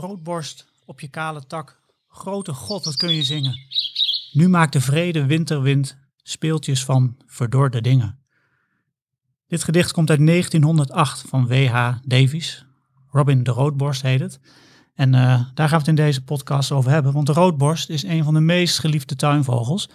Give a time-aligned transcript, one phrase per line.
[0.00, 3.58] Roodborst op je kale tak, grote god, wat kun je zingen.
[4.32, 8.18] Nu maakt de vrede winterwind speeltjes van verdorde dingen.
[9.46, 11.92] Dit gedicht komt uit 1908 van W.H.
[12.04, 12.66] Davies.
[13.10, 14.40] Robin de Roodborst heet het.
[14.94, 17.12] En eh, daar gaan we het in deze podcast over hebben.
[17.12, 19.88] Want de roodborst is een van de meest geliefde tuinvogels.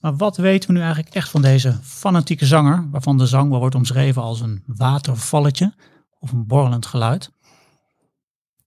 [0.00, 3.74] Maar wat weten we nu eigenlijk echt van deze fanatieke zanger, waarvan de zang wordt
[3.74, 5.74] omschreven als een watervalletje
[6.18, 7.30] of een borrelend geluid?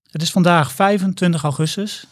[0.10, 2.08] Het is vandaag 25 augustus.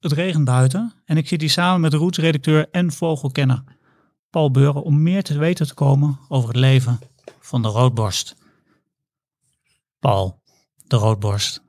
[0.00, 3.64] Het regent buiten en ik zit hier samen met Roots-redacteur en vogelkenner
[4.30, 6.98] Paul Beuren om meer te weten te komen over het leven
[7.40, 8.36] van de roodborst.
[9.98, 10.42] Paul,
[10.86, 11.62] de roodborst.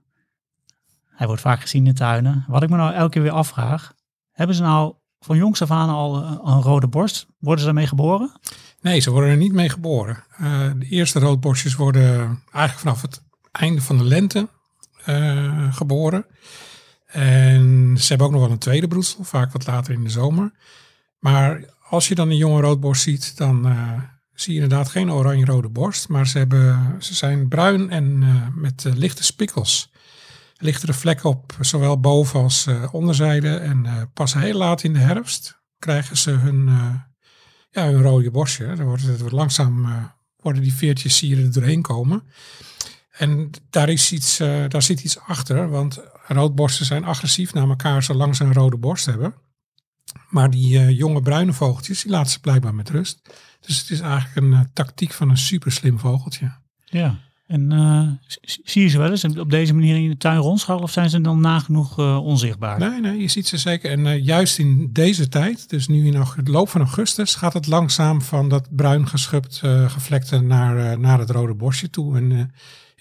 [1.09, 2.45] Hij wordt vaak gezien in tuinen.
[2.47, 3.93] Wat ik me nou elke keer weer afvraag,
[4.31, 7.25] hebben ze nou van jongs af aan al een rode borst?
[7.39, 8.31] Worden ze daarmee geboren?
[8.81, 10.23] Nee, ze worden er niet mee geboren.
[10.41, 12.19] Uh, de eerste roodborstjes worden
[12.51, 14.47] eigenlijk vanaf het einde van de lente
[15.09, 16.25] uh, geboren.
[17.05, 20.51] En ze hebben ook nog wel een tweede broedsel, vaak wat later in de zomer.
[21.19, 23.91] Maar als je dan een jonge roodborst ziet, dan uh,
[24.33, 26.07] zie je inderdaad geen oranje-rode borst.
[26.07, 29.91] Maar ze, hebben, ze zijn bruin en uh, met lichte spikkels.
[30.57, 33.55] Lichtere vlekken op zowel boven als onderzijde.
[33.55, 36.69] En pas heel laat in de herfst krijgen ze hun,
[37.69, 38.75] ja, hun rode borstje.
[38.75, 39.87] Dan wordt het, wordt langzaam
[40.43, 42.23] worden die veertjes sieren er doorheen komen.
[43.17, 48.03] En daar, is iets, uh, daar zit iets achter, want roodborsten zijn agressief naar elkaar
[48.03, 49.33] zolang ze een rode borst hebben.
[50.29, 53.21] Maar die uh, jonge bruine vogeltjes, die laten ze blijkbaar met rust.
[53.59, 56.51] Dus het is eigenlijk een uh, tactiek van een super slim vogeltje.
[56.85, 60.93] Ja, en zie je ze wel eens op deze manier in de tuin rondscharrelen of
[60.93, 62.79] zijn ze dan nagenoeg onzichtbaar?
[62.79, 63.91] Nee, nee, je ziet ze zeker.
[63.91, 68.21] En juist in deze tijd, dus nu in de loop van augustus, gaat het langzaam
[68.21, 72.17] van dat bruin geschupt gevlekte naar, naar het rode borstje toe.
[72.17, 72.53] En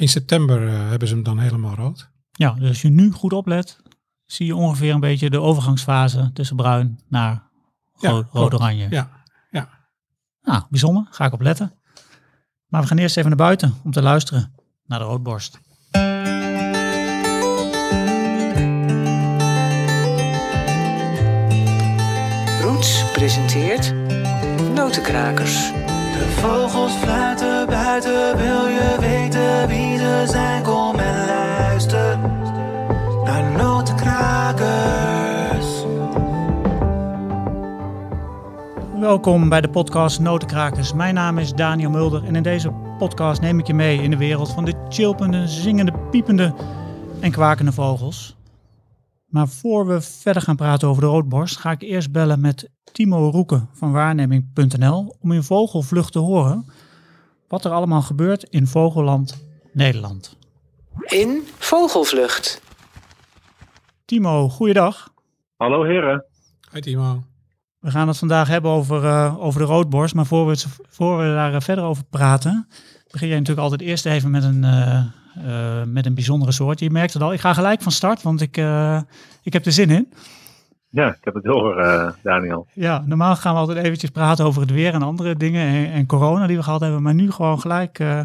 [0.03, 2.11] in september uh, hebben ze hem dan helemaal rood.
[2.31, 3.81] Ja, dus als je nu goed oplet,
[4.25, 7.43] zie je ongeveer een beetje de overgangsfase tussen bruin naar
[8.31, 8.87] rood-oranje.
[8.91, 9.11] Ja,
[9.51, 9.69] ja.
[10.43, 11.07] Nou, bijzonder.
[11.11, 11.73] Ga ik op letten.
[12.67, 14.55] Maar we gaan eerst even naar buiten om te luisteren
[14.87, 15.61] naar de roodborst.
[22.61, 23.95] Roots presenteert
[24.75, 25.73] Notenkrakers.
[26.23, 30.63] De vogels fluiten buiten, wil je weten wie ze zijn?
[30.63, 32.19] Kom en luister
[33.25, 35.85] naar Notenkrakers.
[39.01, 40.93] Welkom bij de podcast Notenkrakers.
[40.93, 44.17] Mijn naam is Daniel Mulder en in deze podcast neem ik je mee in de
[44.17, 46.55] wereld van de chilpende, zingende, piepende
[47.21, 48.37] en kwakende vogels.
[49.33, 53.31] Maar voor we verder gaan praten over de roodborst, ga ik eerst bellen met Timo
[53.31, 56.67] Roeken van waarneming.nl om in vogelvlucht te horen
[57.49, 60.37] wat er allemaal gebeurt in Vogelland Nederland.
[61.05, 62.63] In Vogelvlucht.
[64.05, 65.13] Timo, goeiedag.
[65.57, 66.25] Hallo heren.
[66.71, 67.23] Hoi Timo.
[67.79, 71.19] We gaan het vandaag hebben over, uh, over de roodborst, maar voor we, het, voor
[71.19, 72.69] we daar verder over praten,
[73.11, 75.05] begin jij natuurlijk altijd eerst even met een, uh,
[75.87, 76.81] met een bijzondere soort.
[76.81, 78.57] Je merkt het al, ik ga gelijk van start, want ik,
[79.43, 80.13] ik heb er zin in.
[80.91, 81.75] Ja, ik heb het door,
[82.23, 82.67] Daniel.
[82.73, 86.07] Ja, normaal gaan we altijd eventjes praten over het weer en andere dingen en, en
[86.07, 88.21] corona die we gehad hebben, maar nu gewoon gelijk uh,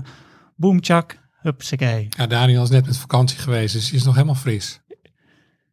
[0.56, 2.07] boom, tjak, hupsakee.
[2.09, 4.81] Ja, Daniel is net met vakantie geweest, dus hij is nog helemaal fris.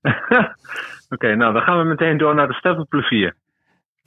[0.03, 0.55] Oké,
[1.09, 3.37] okay, nou dan gaan we meteen door naar de steppenplevier.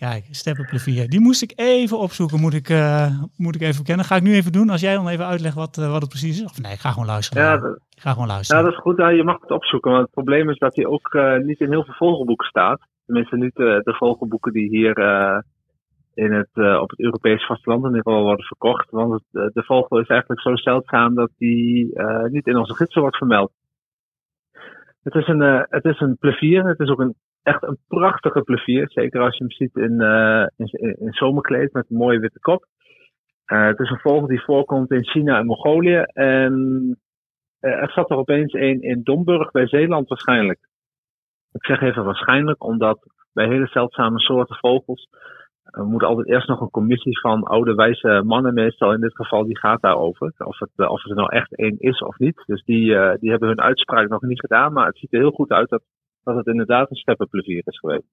[0.05, 1.09] Kijk, steppenplevier.
[1.09, 4.05] Die moest ik even opzoeken, moet ik, uh, moet ik even kennen.
[4.05, 6.41] Ga ik nu even doen, als jij dan even uitlegt wat, uh, wat het precies
[6.41, 6.45] is.
[6.45, 7.43] Of nee, ik ga gewoon luisteren.
[7.43, 8.61] Ja, dat, ik ga gewoon luisteren.
[8.61, 8.97] Ja, dat is goed.
[8.97, 11.69] Ja, je mag het opzoeken, maar het probleem is dat hij ook uh, niet in
[11.69, 12.79] heel veel vogelboeken staat.
[13.05, 14.97] Tenminste, niet de vogelboeken die hier
[16.13, 18.89] in het, op het Europese vasteland in ieder geval worden verkocht.
[18.89, 23.17] Want het, de vogel is eigenlijk zo zeldzaam dat die niet in onze gidsen wordt
[23.17, 23.51] vermeld.
[25.03, 26.65] Het is een, het is een plevier.
[26.65, 27.15] Het is ook een
[27.47, 28.89] echt een prachtige plevier.
[28.89, 32.65] Zeker als je hem ziet in, uh, in, in, zomerkleed met een mooie witte kop.
[33.45, 36.03] Uh, het is een vogel die voorkomt in China en Mongolië.
[36.13, 36.53] En
[37.61, 40.59] uh, er zat er opeens een in Domburg bij Zeeland waarschijnlijk.
[41.51, 42.99] Ik zeg even waarschijnlijk, omdat
[43.33, 45.07] bij hele zeldzame soorten vogels
[45.71, 49.57] moet altijd eerst nog een commissie van oude wijze mannen, meestal in dit geval, die
[49.57, 50.33] gaat daarover.
[50.37, 52.43] Of het, of het er nou echt één is of niet.
[52.45, 54.73] Dus die, die hebben hun uitspraak nog niet gedaan.
[54.73, 55.83] Maar het ziet er heel goed uit dat
[56.27, 58.07] dat het inderdaad een steppenplevier is geweest.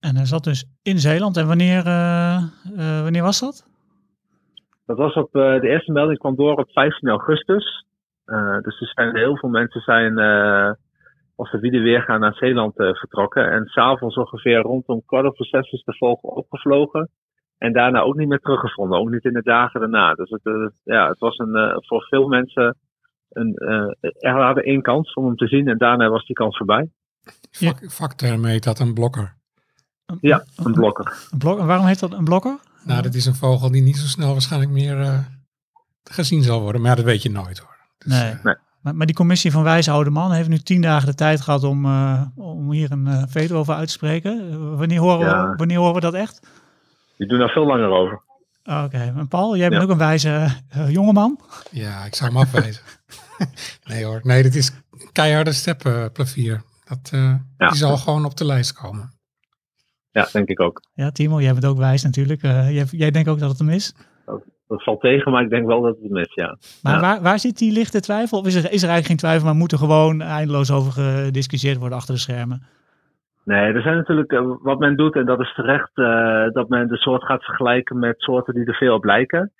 [0.00, 1.36] En hij zat dus in Zeeland.
[1.36, 2.42] En wanneer, uh,
[2.76, 3.66] uh, wanneer was dat?
[4.86, 7.84] Dat was op uh, de eerste melding kwam door op 15 augustus.
[8.62, 10.18] dus er zijn heel veel mensen zijn
[11.36, 13.50] als de wieden weer gaan naar Zeeland vertrokken.
[13.50, 17.10] En s'avonds ongeveer rondom kwart over zes is de vogel opgevlogen.
[17.58, 18.98] En daarna ook niet meer teruggevonden.
[18.98, 20.14] Ook niet in de dagen daarna.
[20.14, 22.76] Dus het, ja, het was een, voor veel mensen
[23.34, 26.56] een, eh, er hadden één kans om hem te zien en daarna was die kans
[26.56, 26.90] voorbij.
[27.50, 29.34] Vak, vakterm heet dat een blokker.
[30.20, 31.16] Ja, een blokker.
[31.30, 32.58] Een blok, en waarom heet dat een blokker?
[32.84, 35.18] Nou, dat is een vogel die niet zo snel waarschijnlijk meer eh,
[36.04, 36.80] gezien zal worden.
[36.80, 37.76] Maar ja, dat weet je nooit hoor.
[37.98, 38.30] Dus, Nee.
[38.32, 41.40] eh, Maar, maar die commissie van wijze oude man heeft nu tien dagen de tijd
[41.40, 44.76] gehad om, eh, om hier een veto over uit te spreken.
[44.76, 45.50] Wanneer, horen Ja.
[45.50, 46.46] we, wanneer horen we dat echt?
[47.16, 48.22] Die doen daar veel langer over.
[48.62, 49.86] Ah, Oké, en Paul, jij bent Ja.
[49.86, 50.48] ook een wijze
[50.88, 51.40] jongeman.
[51.70, 52.82] ja, ik zou hem afwijzen.
[53.84, 54.72] nee hoor, nee, dit is
[55.12, 56.62] keiharde steppenplavier.
[56.84, 57.66] Dat, eh, Ja.
[57.68, 59.12] Die zal gewoon op de lijst komen.
[60.10, 60.80] Ja, denk ik ook.
[60.94, 62.42] Ja, Timo, jij bent ook wijs natuurlijk.
[62.42, 63.94] Eh, jij, jij denkt ook dat het hem is.
[64.68, 66.56] Dat valt tegen, maar ik denk wel dat het hem is, ja.
[66.82, 67.00] Maar Ja.
[67.00, 68.38] waar, waar zit die lichte twijfel?
[68.38, 71.78] Of is er, is er eigenlijk geen twijfel, maar moet er gewoon eindeloos over gediscussieerd
[71.78, 72.62] worden achter de schermen?
[73.44, 76.88] Nee, er zijn natuurlijk eh, wat men doet, en dat is terecht, eh, dat men
[76.88, 79.52] de soort gaat vergelijken met soorten die er veel op lijken.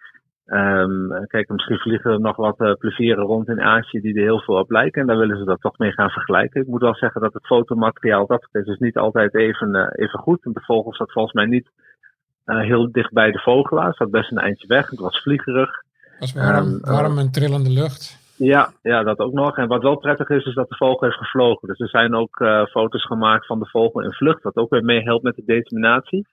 [0.45, 4.41] Ehm, kijk, misschien vliegen er nog wat eh, plevieren rond in Azië die er heel
[4.41, 5.01] veel op lijken.
[5.01, 6.61] En daar willen ze dat toch mee gaan vergelijken.
[6.61, 10.19] Ik moet wel zeggen dat het fotomateriaal dat is dus niet altijd even, eh, even
[10.19, 10.45] goed.
[10.45, 11.71] Want de vogel zat volgens mij niet
[12.45, 13.95] eh, heel dicht bij de vogelaar.
[13.95, 14.91] Zat best een eindje weg.
[14.91, 15.71] Het was vliegerig.
[16.01, 18.23] Het was warm, Ehm, warm en trillende lucht.
[18.37, 19.57] Ja, ja, dat ook nog.
[19.57, 21.69] En wat wel prettig is, is dat de vogel heeft gevlogen.
[21.69, 25.23] Dus er zijn ook foto's gemaakt van de vogel in vlucht, wat ook weer meehelpt
[25.23, 26.27] met de determinatie.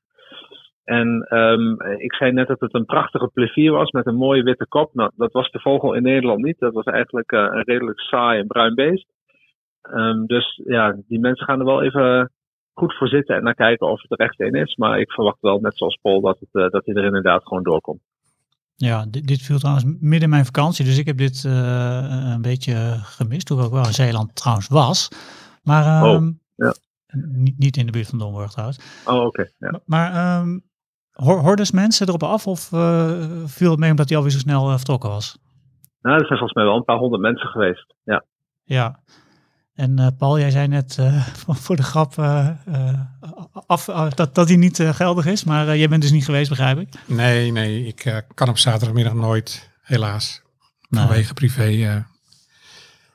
[0.84, 4.68] En ehm, ik zei net dat het een prachtige plevier was met een mooie witte
[4.68, 4.94] kop.
[4.94, 6.60] Nou, dat was de vogel in Nederland niet.
[6.60, 9.08] Dat was eigenlijk eh, een redelijk saai en bruin beest.
[9.82, 12.32] Ehm, dus ja, die mensen gaan er wel even
[12.74, 14.76] goed voor zitten en naar kijken of het er echt een is.
[14.76, 17.64] Maar ik verwacht wel, net zoals Paul, dat, het, eh, dat hij er inderdaad gewoon
[17.64, 18.02] doorkomt.
[18.76, 22.42] Ja, dit, dit viel trouwens midden in mijn vakantie, dus ik heb dit eh, een
[22.42, 25.10] beetje gemist, hoewel ik wel in Zeeland trouwens was.
[25.64, 26.74] Maar Oh, ehm, ja.
[27.32, 29.04] niet, niet in de buurt van Domburg trouwens.
[29.06, 29.50] Oh, oké.
[29.60, 29.82] Ja.
[29.86, 30.62] Maar, maar
[31.12, 33.12] hoorden mensen erop af of eh,
[33.46, 35.38] viel het mee omdat hij alweer zo snel eh, vertrokken was?
[36.02, 37.94] Nou, er zijn volgens mij wel een paar honderd mensen geweest.
[38.04, 38.24] Ja.
[38.64, 39.00] Ja.
[39.74, 41.26] En eh, Paul, jij zei net eh,
[41.64, 43.00] voor de grap eh, eh,
[43.66, 43.86] af,
[44.16, 46.94] dat, dat hij niet geldig is, maar eh, jij bent dus niet geweest, begrijp ik?
[47.06, 50.42] Nee, nee, ik eh, kan op zaterdagmiddag nooit, helaas.
[50.90, 51.06] Nee.
[51.06, 51.96] Vanwege privé eh,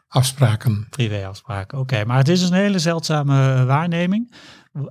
[0.08, 0.86] afspraken.
[0.90, 2.04] Privéafspraken, oké.
[2.04, 4.34] Maar het is dus een hele zeldzame waarneming.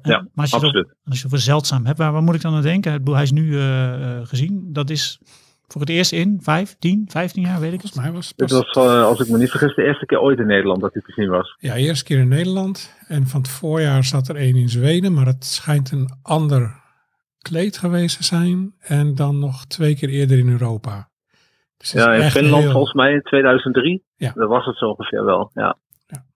[0.02, 0.76] Ja, maar als je, het Absoluut.
[0.86, 3.02] over, als je over zeldzaam hebt, waar, waar moet ik dan aan denken?
[3.14, 4.70] Hij is nu eh, eh, gezien.
[4.74, 5.20] Dat is
[5.68, 7.96] voor het eerst in 5, 10, 15 jaar, weet ik het.
[7.96, 10.48] Mij was het was, eh, als ik me niet vergis, de eerste keer ooit in
[10.48, 11.56] Nederland dat hij te zien was.
[11.60, 12.96] Ja, eerste keer in Nederland.
[13.08, 15.14] En van het voorjaar zat er één in Zweden.
[15.14, 16.84] Maar het schijnt een ander
[17.40, 18.74] kleed geweest te zijn.
[18.80, 21.10] En dan nog twee keer eerder in Europa.
[21.78, 24.04] Dus Ja, in Finland heel- volgens mij in 2003.
[24.16, 24.32] Ja.
[24.36, 25.52] Dat was het zo ongeveer wel.
[25.54, 25.78] Ja,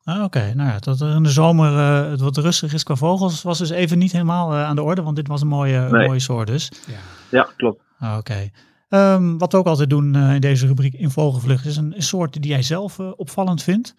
[0.09, 2.95] Ah, oké, nou ja, dat er in de zomer eh, het wat rustig is qua
[2.95, 5.79] vogels, was dus even niet helemaal eh, aan de orde, want dit was een mooie,
[5.91, 6.07] Nee.
[6.07, 6.71] mooie soort dus.
[6.87, 6.97] Ja.
[7.37, 7.83] ja klopt.
[7.99, 8.49] Ah, Oké.
[8.89, 12.01] Ehm, wat we ook altijd doen eh, in deze rubriek in vogelvlucht is een, een
[12.01, 13.95] soort die jij zelf eh, opvallend vindt.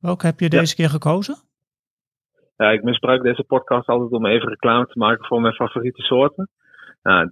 [0.00, 0.58] Welke heb je Ja.
[0.60, 1.36] deze keer gekozen?
[2.56, 6.50] Ja, ik misbruik deze podcast altijd om even reclame te maken voor mijn favoriete soorten.
[7.06, 7.28] Nou,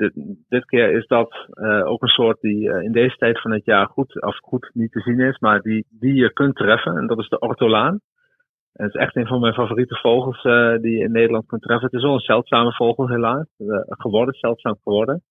[0.48, 3.64] dit, keer is dat eh, ook een soort die eh, in deze tijd van het
[3.64, 6.96] jaar goed, of goed niet te zien is, maar die, die je kunt treffen.
[6.96, 8.00] En dat is de ortolaan.
[8.72, 11.62] En het is echt een van mijn favoriete vogels eh, die je in Nederland kunt
[11.62, 11.86] treffen.
[11.86, 13.46] Het is wel een zeldzame vogel helaas,
[13.88, 15.22] geworden, zeldzaam geworden.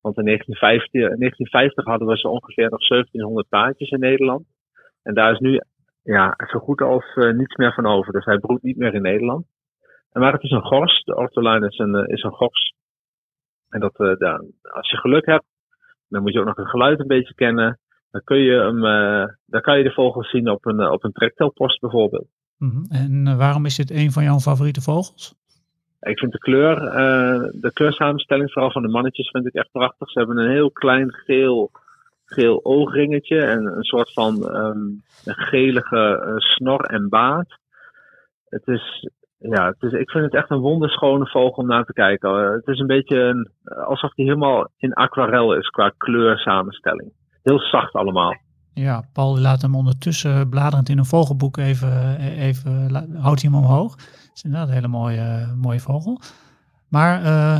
[0.00, 4.44] Want in 1950, in 1950 hadden we zo ongeveer nog 1700 paardjes in Nederland.
[5.02, 5.60] En daar is nu
[6.02, 8.12] ja, zo goed als niets meer van over.
[8.12, 9.46] Dus hij broedt niet meer in Nederland.
[10.12, 11.02] En maar het is een gors.
[11.04, 12.78] De ortolaan is een, is een gors.
[13.70, 15.44] En dat, eh, ja, als je geluk hebt,
[16.08, 17.78] dan moet je ook nog het geluid een beetje kennen.
[18.10, 21.04] Dan, kun je hem, eh, dan kan je de vogels zien op een, eh, op
[21.04, 22.28] een trektelpost bijvoorbeeld.
[22.58, 22.84] Mhm.
[22.88, 25.38] En waarom is dit een van jouw favoriete vogels?
[26.00, 26.76] Ik vind de kleur,
[27.60, 30.10] de kleursamenstelling, vooral van de mannetjes, vind ik echt prachtig.
[30.10, 31.70] Ze hebben een heel klein geel,
[32.24, 34.78] geel oogringetje en een soort van ehm,
[35.24, 37.58] een gelige snor en baard.
[38.48, 39.08] Het is,
[39.40, 42.30] ja, het is, ik vind het echt een wonderschone vogel om naar te kijken.
[42.44, 43.50] Eh, het is een beetje een,
[43.86, 47.12] alsof hij helemaal in aquarel is qua kleursamenstelling.
[47.42, 48.34] Heel zacht allemaal.
[48.74, 53.50] Ja, Paul laat hem ondertussen bladerend in een vogelboek even, eh, even la- houdt hij
[53.50, 53.92] hem omhoog.
[53.96, 56.20] Het is inderdaad een hele mooie, mooie vogel.
[56.88, 57.58] Maar eh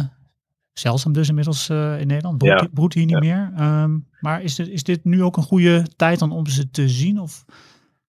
[0.72, 2.38] zeldzaam dus inmiddels in Nederland.
[2.38, 2.68] Broedt, Ja.
[2.74, 3.50] broedt hier niet Ja.
[3.50, 3.52] meer.
[3.56, 6.88] Ehm, maar is dit, is dit nu ook een goede tijd dan om ze te
[6.88, 7.20] zien?
[7.20, 7.44] Of?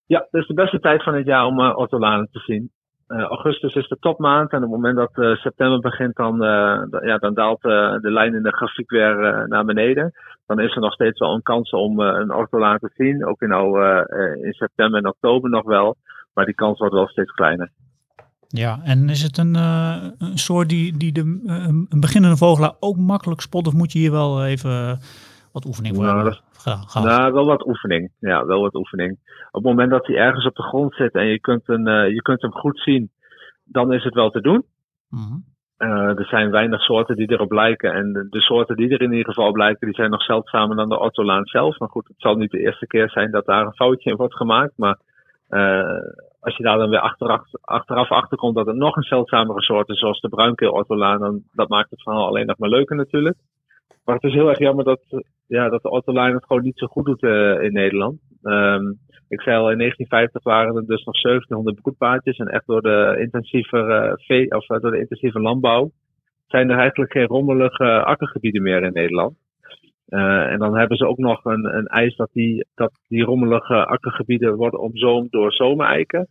[0.05, 2.71] Ja, het is de beste tijd van het jaar om uh, ortolanen te zien.
[3.11, 6.81] Uh, augustus is de topmaand en op het moment dat uh, september begint, dan, uh,
[7.01, 10.13] ja, dan daalt de lijn in de grafiek weer naar beneden.
[10.45, 13.25] Dan is er nog steeds wel een kans om een ortolaan te zien.
[13.25, 13.83] Ook in, nou,
[14.43, 15.95] in september en oktober nog wel.
[16.33, 17.69] Maar die kans wordt wel steeds kleiner.
[18.47, 21.41] Ja, en is het een, een soort die, die de,
[21.89, 23.67] een beginnende vogelaar ook makkelijk spot?
[23.67, 24.99] Of moet je hier wel even
[25.51, 27.03] wat oefening voor Nou, dat- gehad.
[27.03, 28.11] Nou, wel wat oefening.
[28.19, 29.11] Ja, wel wat oefening.
[29.51, 32.09] Op het moment dat hij ergens op de grond zit en je kunt, een, eh,
[32.09, 33.11] je kunt hem goed zien,
[33.63, 34.65] dan is het wel te doen.
[35.09, 35.37] Mhm.
[35.77, 37.93] Eh, er zijn weinig soorten die erop lijken.
[37.93, 40.75] En de, de soorten die er in ieder geval op lijken, die zijn nog zeldzamer
[40.75, 41.79] dan de ortolaan zelf.
[41.79, 44.35] Maar goed, het zal niet de eerste keer zijn dat daar een foutje in wordt
[44.35, 44.73] gemaakt.
[44.75, 44.97] Maar
[45.47, 45.97] eh,
[46.39, 49.89] als je daar dan weer achteraf, achteraf achter komt dat het nog een zeldzamere soort
[49.89, 53.37] is, zoals de bruinkeel ortolaan, dan dat maakt het verhaal alleen nog maar leuker natuurlijk.
[54.05, 55.01] Maar het is heel erg jammer dat,
[55.51, 58.19] ja, dat de ortolaan het gewoon niet zo goed doet eh, in Nederland.
[58.43, 58.85] Ehm,
[59.27, 62.37] ik zei al, in 1950 waren er dus nog 1700 broedpaardjes.
[62.37, 65.91] En echt door de intensieve, eh, vee, of, eh, door de intensieve landbouw
[66.47, 69.35] zijn er eigenlijk geen rommelige akkergebieden meer in Nederland.
[70.07, 74.55] En dan hebben ze ook nog een, een eis dat die, dat die rommelige akkergebieden
[74.55, 76.27] worden omzoomd door zomereiken.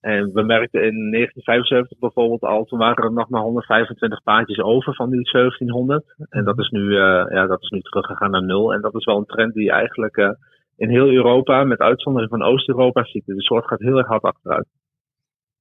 [0.00, 4.94] En we merkten in 1975 bijvoorbeeld al, toen waren er nog maar 125 paardjes over
[4.94, 6.04] van die 1700.
[6.28, 8.72] En dat is nu, eh, ja, dat is nu teruggegaan naar nul.
[8.72, 10.30] En dat is wel een trend die je eigenlijk eh,
[10.76, 13.26] in heel Europa, met uitzondering van Oost-Europa, ziet.
[13.26, 14.66] De soort gaat heel erg hard achteruit.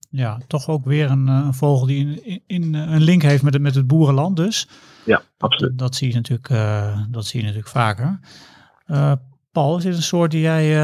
[0.09, 3.53] Ja, toch ook weer een, eh, een vogel die in, in, een link heeft met
[3.53, 4.67] het, met het boerenland dus.
[5.05, 5.69] Ja, absoluut.
[5.69, 6.49] Dat, dat zie je natuurlijk,
[7.11, 8.19] dat zie je natuurlijk vaker.
[9.51, 10.75] Paul, is dit een soort die jij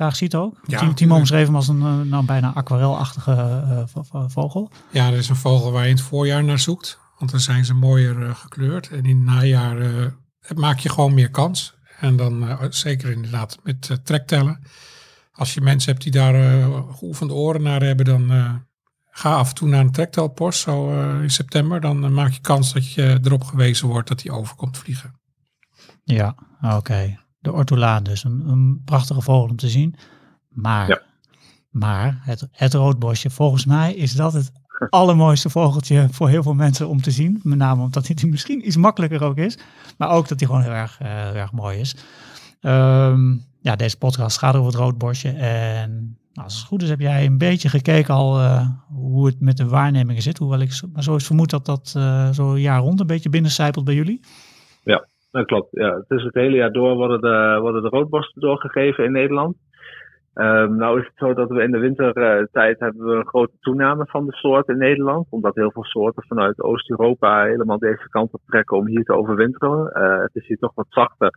[0.00, 0.60] graag ziet ook?
[0.66, 4.70] Ja, Timo- omschreef hem als een eh, nou, bijna aquarelachtige eh, vo- vo- vogel.
[4.90, 6.98] Ja, dat is een vogel waar je in het voorjaar naar zoekt.
[7.18, 8.88] Want dan zijn ze mooier eh, gekleurd.
[8.88, 10.06] En in het najaar eh,
[10.54, 11.74] maak je gewoon meer kans.
[11.98, 14.60] En dan zeker inderdaad met trektellen.
[15.32, 18.30] Als je mensen hebt die daar geoefende oren naar hebben, dan
[19.10, 20.60] ga af en toe naar een trektelpost.
[20.60, 20.90] Zo
[21.20, 21.80] in september.
[21.80, 25.20] Dan maak je kans dat je erop gewezen wordt dat hij over komt vliegen.
[26.04, 27.18] Ja, oké.
[27.40, 28.24] De ortolaan dus.
[28.24, 29.94] Een, een prachtige vogel om te zien.
[30.48, 31.00] Maar, Ja.
[31.70, 34.52] maar het, het roodbosje, volgens mij is dat het
[34.90, 37.40] allermooiste vogeltje voor heel veel mensen om te zien.
[37.42, 39.58] Met name omdat hij misschien iets makkelijker ook is.
[39.98, 41.96] Maar ook dat hij gewoon heel erg, eh, heel erg mooi is.
[42.60, 45.28] Ehm, ja, deze podcast gaat over het roodbosje.
[45.30, 45.90] En
[46.32, 49.56] nou, als het goed is heb jij een beetje gekeken al eh, hoe het met
[49.56, 50.38] de waarnemingen zit.
[50.38, 53.06] Hoewel ik zo- maar zo is vermoed dat dat eh, zo een jaar rond een
[53.06, 54.20] beetje binnencijpelt bij jullie.
[55.30, 55.68] Dat klopt.
[55.70, 59.56] Ja, het is het hele jaar door worden de, worden de roodborsten doorgegeven in Nederland.
[60.34, 64.06] Ehm, nou is het zo dat we in de wintertijd hebben we een grote toename
[64.06, 65.26] van de soort in Nederland.
[65.30, 69.92] Omdat heel veel soorten vanuit Oost-Europa helemaal deze kant op trekken om hier te overwinteren.
[69.92, 71.34] Eh, het is hier toch wat zachter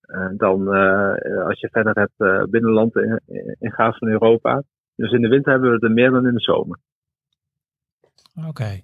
[0.00, 3.20] eh, dan eh, als je verder hebt binnenland in,
[3.58, 4.62] in gaat van Europa.
[4.96, 6.78] Dus in de winter hebben we er meer dan in de zomer.
[8.48, 8.80] Oké.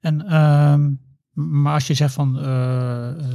[0.00, 0.90] En, ehm,
[1.34, 2.42] maar als je zegt van eh,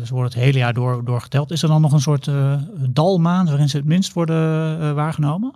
[0.04, 2.58] ze worden het hele jaar door, doorgeteld, is er dan nog een soort eh,
[2.94, 4.36] dalmaand waarin ze het minst worden
[4.80, 5.54] eh, waargenomen?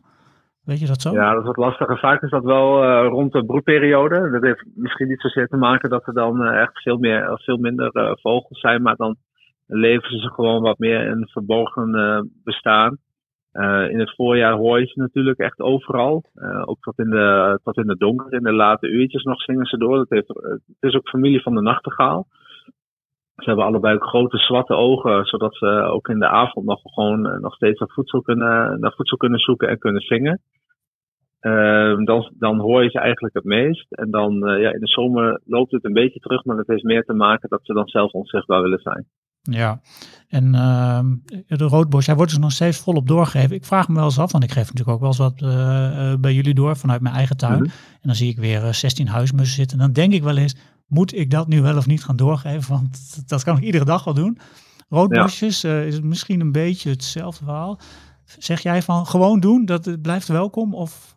[0.63, 1.12] Weet je dat zo?
[1.12, 2.00] Ja, dat is wat lastiger.
[2.00, 4.29] Vaak is dat wel rond de broedperiode.
[4.31, 8.17] Dat heeft misschien niet zozeer te maken dat er dan echt veel, meer, veel minder
[8.22, 9.15] vogels zijn, maar dan
[9.65, 11.91] leven ze gewoon wat meer in verborgen
[12.43, 12.98] bestaan.
[13.51, 16.24] Eh, in het voorjaar hoor je ze natuurlijk echt overal.
[16.34, 19.65] Eh, ook tot in, de, tot in de donker, in de late uurtjes nog zingen
[19.65, 19.98] ze door.
[19.98, 22.27] Dat eh, het is ook familie van de nachtegaal.
[23.36, 27.56] Ze hebben allebei grote zwarte ogen, zodat ze ook in de avond nog gewoon nog
[27.56, 30.41] steeds naar voedsel kunnen, naar voedsel kunnen zoeken en kunnen zingen.
[31.39, 33.91] Ehm, dan, dan hoor je ze eigenlijk het meest.
[33.91, 37.03] En dan ja, in de zomer loopt het een beetje terug, maar het heeft meer
[37.03, 39.06] te maken dat ze dan zelf onzichtbaar willen zijn.
[39.51, 39.82] Ja.
[40.27, 41.15] En ehm,
[41.48, 43.56] de roodbos, hij wordt dus nog steeds volop doorgegeven.
[43.56, 46.12] Ik vraag me wel eens af, want ik geef natuurlijk ook wel eens wat eh,
[46.12, 47.62] eh, bij jullie door vanuit mijn eigen tuin.
[47.62, 47.63] Mhm.
[47.94, 49.79] En dan zie ik weer eh, 16 huismussen zitten.
[49.79, 50.56] En dan denk ik wel eens,
[50.88, 52.74] moet ik dat nu wel of niet gaan doorgeven?
[52.75, 54.38] Want dat kan ik iedere dag wel doen.
[54.89, 57.79] Roodbosjes eh, is het misschien een beetje hetzelfde verhaal.
[58.25, 60.74] Zeg jij van gewoon doen, dat blijft welkom?
[60.74, 61.15] Of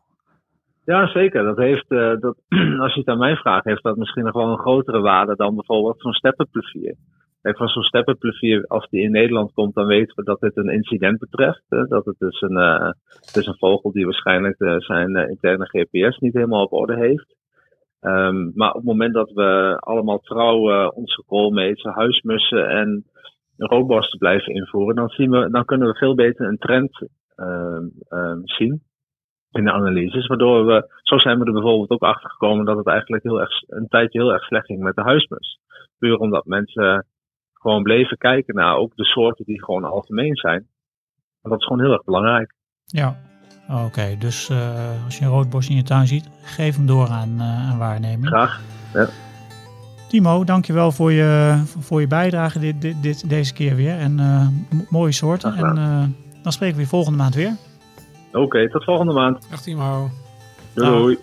[0.84, 1.44] Ja, zeker.
[1.44, 2.36] Dat heeft, eh, dat,
[2.84, 5.54] als je het aan mij vraagt, heeft dat misschien nog wel een grotere waarde dan
[5.54, 6.96] bijvoorbeeld zo'n steppenplevier.
[7.42, 10.68] Kijk, van zo'n steppenplevier, als die in Nederland komt, dan weten we dat dit een
[10.68, 11.62] incident betreft.
[11.68, 12.90] hè, dat het dus een, eh,
[13.34, 17.36] is een vogel die waarschijnlijk eh, zijn eh, interne GPS niet helemaal op orde heeft.
[18.00, 23.04] Ehm, maar op het moment dat we allemaal trouw onze koolmezen, huismussen en
[23.56, 28.40] roodborsten blijven invoeren, dan, zien we, dan kunnen we veel beter een trend ehm, ehm,
[28.42, 28.82] zien
[29.50, 30.26] in de analyses.
[30.26, 33.62] Waardoor we, zo zijn we er bijvoorbeeld ook achter gekomen dat het eigenlijk heel erg,
[33.66, 35.58] een tijdje heel erg slecht ging met de huismus.
[35.98, 37.06] Puur omdat mensen
[37.62, 40.66] gewoon bleven kijken naar ook de soorten die gewoon algemeen zijn.
[41.42, 42.54] En dat is gewoon heel erg belangrijk.
[42.84, 43.16] ja,
[43.86, 44.16] oké.
[44.18, 47.70] Dus eh, als je een roodbos in je tuin ziet, geef hem door aan, eh,
[47.70, 48.26] aan waarneming.
[48.26, 48.60] Graag.
[50.08, 53.98] Timo, dankjewel voor je, voor je bijdrage dit, dit, dit- deze keer weer.
[53.98, 54.46] En eh,
[54.90, 55.52] mooie soorten.
[55.52, 56.04] Graag En eh,
[56.42, 57.56] dan spreken we je volgende maand weer.
[58.32, 59.50] Oké, tot volgende maand.
[59.50, 60.10] Dag Timo.
[60.74, 61.18] Doei.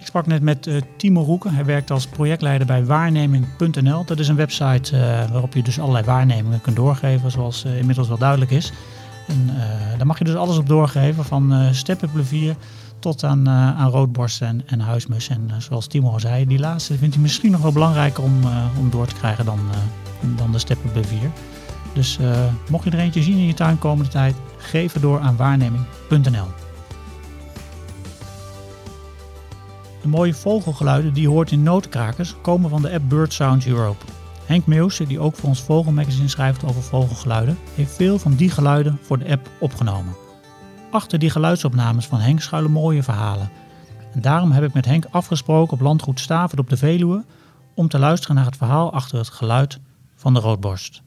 [0.00, 1.54] Ik sprak net met eh, Timo Roeken.
[1.54, 4.04] Hij werkt als projectleider bij waarneming.nl.
[4.04, 8.08] Dat is een website eh, waarop je dus allerlei waarnemingen kunt doorgeven, zoals eh, inmiddels
[8.08, 8.72] wel duidelijk is.
[9.28, 9.50] En
[9.96, 12.56] daar mag je dus alles op doorgeven, van steppenplevier
[12.98, 15.28] tot aan, aan roodborst en, huismus.
[15.28, 18.40] En zoals Timo al zei, die laatste vindt hij misschien nog wel belangrijker om,
[18.78, 19.58] om door te krijgen dan,
[20.36, 21.30] dan de steppenplevier.
[21.92, 22.18] Dus
[22.68, 26.59] mocht je er eentje zien in je tuin komende tijd, geef het door aan waarneming.nl.
[30.02, 34.04] De mooie vogelgeluiden die je hoort in notenkrakers komen van de app Bird Sounds Europe.
[34.44, 38.98] Henk Meeuwse, die ook voor ons Vogelmagazine schrijft over vogelgeluiden, heeft veel van die geluiden
[39.02, 40.16] voor de app opgenomen.
[40.90, 43.50] Achter die geluidsopnames van Henk schuilen mooie verhalen.
[44.12, 47.24] En daarom heb ik met Henk afgesproken op landgoed Stavert op de Veluwe
[47.74, 49.80] om te luisteren naar het verhaal achter het geluid
[50.16, 51.02] van de roodborst.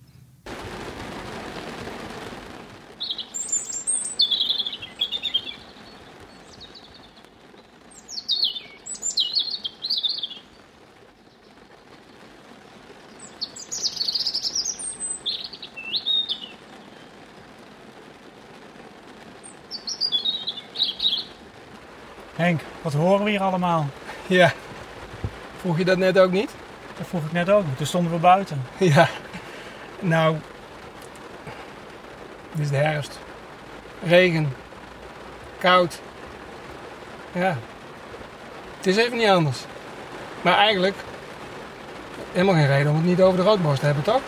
[22.43, 23.85] Henk, wat horen we hier allemaal?
[24.27, 24.51] Ja.
[25.59, 26.51] Vroeg je dat net ook niet?
[26.97, 27.63] Dat vroeg ik net ook.
[27.77, 28.61] Toen stonden we buiten.
[28.77, 29.07] Ja.
[29.99, 30.35] Nou.
[32.51, 33.19] Het is de herfst.
[34.03, 34.53] Regen.
[35.59, 35.99] Koud.
[37.31, 37.57] Ja.
[38.77, 39.57] Het is even niet anders.
[40.41, 40.95] Maar eigenlijk.
[42.31, 44.21] Helemaal geen reden om het niet over de roodborst te hebben, toch?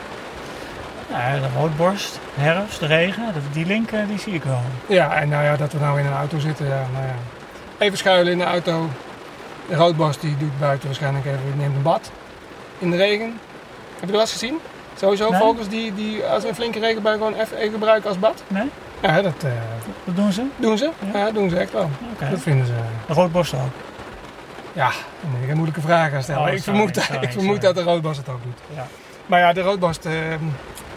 [1.10, 4.62] Ja, de roodborst, herfst, de regen, die link eh, die zie ik wel.
[4.88, 7.16] Ja, en nou ja, dat we nou in een auto zitten, ja, nou ja.
[7.78, 8.90] Even schuilen in de auto.
[9.70, 12.12] De roodborst die doet buiten waarschijnlijk even, neemt een bad.
[12.80, 13.40] In de regen.
[14.00, 14.58] Heb je wel eens gezien?
[15.00, 15.40] Sowieso Nee.
[15.40, 18.44] vogels die, die als een flinke regenbui gewoon even, gebruiken als bad.
[18.48, 18.70] Nee?
[19.02, 19.52] Ja, dat eh,
[20.04, 20.44] Dat doen ze?
[20.56, 20.90] doen ze.
[21.14, 21.20] Ja?
[21.20, 21.90] Ja, doen ze echt wel.
[22.14, 22.30] Oké.
[22.30, 22.74] Dat vinden ze.
[23.08, 23.60] De roodborst ook.
[24.74, 24.90] Ja,
[25.22, 26.42] dan moet ik een moeilijke vraag gaan stellen.
[26.42, 27.74] Oh, ik sorry, vermoed, sorry, ik vermoed sorry.
[27.74, 28.60] dat de roodborst het ook doet.
[28.76, 28.88] Ja.
[29.26, 30.14] Maar ja, de roodborst, eh,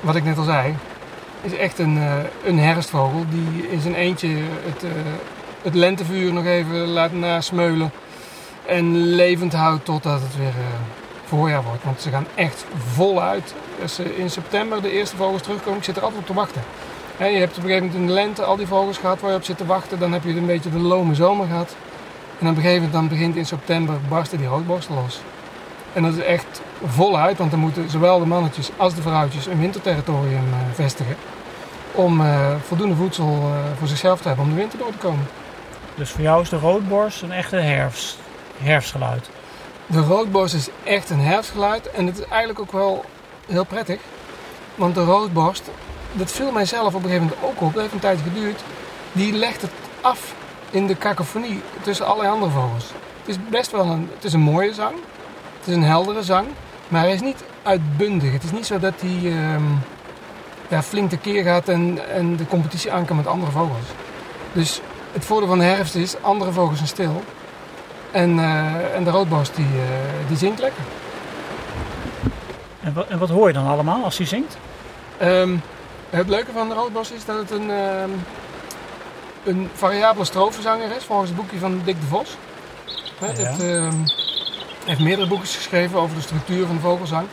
[0.01, 0.75] wat ik net al zei,
[1.43, 2.13] is echt een, eh,
[2.45, 4.29] een herfstvogel die in zijn eentje
[4.65, 4.91] het, eh,
[5.63, 7.91] het lentevuur nog even laat nasmeulen.
[8.67, 10.79] En levend houdt totdat het weer eh,
[11.25, 11.85] voorjaar wordt.
[11.85, 13.55] Want ze gaan echt voluit.
[13.83, 16.63] Als ze in september de eerste vogels terugkomen, ik zit er altijd op te wachten.
[17.19, 19.37] Je hebt op een gegeven moment in de lente al die vogels gehad waar je
[19.37, 19.99] op zit te wachten.
[19.99, 21.77] Dan heb je een beetje de lome zomer gehad.
[22.39, 25.21] En op een gegeven moment dan begint in september barsten die roodborsten los.
[25.93, 29.61] En dat is echt voluit, want dan moeten zowel de mannetjes als de vrouwtjes een
[29.61, 31.17] winterterritorium eh, vestigen.
[31.93, 35.27] Om eh, voldoende voedsel eh, voor zichzelf te hebben om de winter door te komen.
[35.99, 38.19] Dus voor jou is de roodborst een echte herfst,
[38.59, 39.31] herfstgeluid.
[39.87, 43.05] De roodborst is echt een herfstgeluid en het is eigenlijk ook wel
[43.47, 44.01] heel prettig.
[44.75, 45.71] Want de roodborst,
[46.13, 48.61] dat viel mijzelf op een gegeven moment ook op, dat heeft een tijd geduurd.
[49.13, 50.35] Die legt het af
[50.71, 52.85] in de cacophonie tussen allerlei andere vogels.
[53.21, 54.95] Het is best wel een, het is een mooie zang.
[55.59, 56.47] Het is een heldere zang.
[56.89, 58.33] Maar hij is niet uitbundig.
[58.33, 59.65] Het is niet zo dat hij ehm,
[60.69, 63.87] ja, flink tekeer gaat en, en de competitie aan kan met andere vogels.
[64.53, 64.81] Dus
[65.13, 67.23] het voordeel van de herfst is, andere vogels zijn stil.
[68.11, 70.83] En, eh, en de roodborst die, eh, die zingt lekker.
[72.81, 74.57] En wat, en wat hoor je dan allemaal als hij zingt?
[75.19, 75.57] Ehm,
[76.11, 78.11] het leuke van de roodborst is dat het een, ehm,
[79.45, 82.37] een variabele strofenzanger is, volgens het boekje van Dick de Vos.
[83.21, 83.27] Ja.
[83.27, 87.27] het, ehm, hij heeft meerdere boekjes geschreven over de structuur van de vogelsang.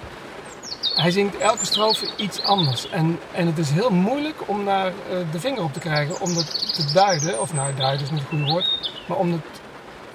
[0.95, 2.89] Hij zingt elke strofe iets anders.
[2.89, 6.33] En, en het is heel moeilijk om daar eh, de vinger op te krijgen om
[6.33, 7.41] dat te duiden.
[7.41, 8.91] Of nou, duiden is niet het goede woord.
[9.07, 9.61] Maar om het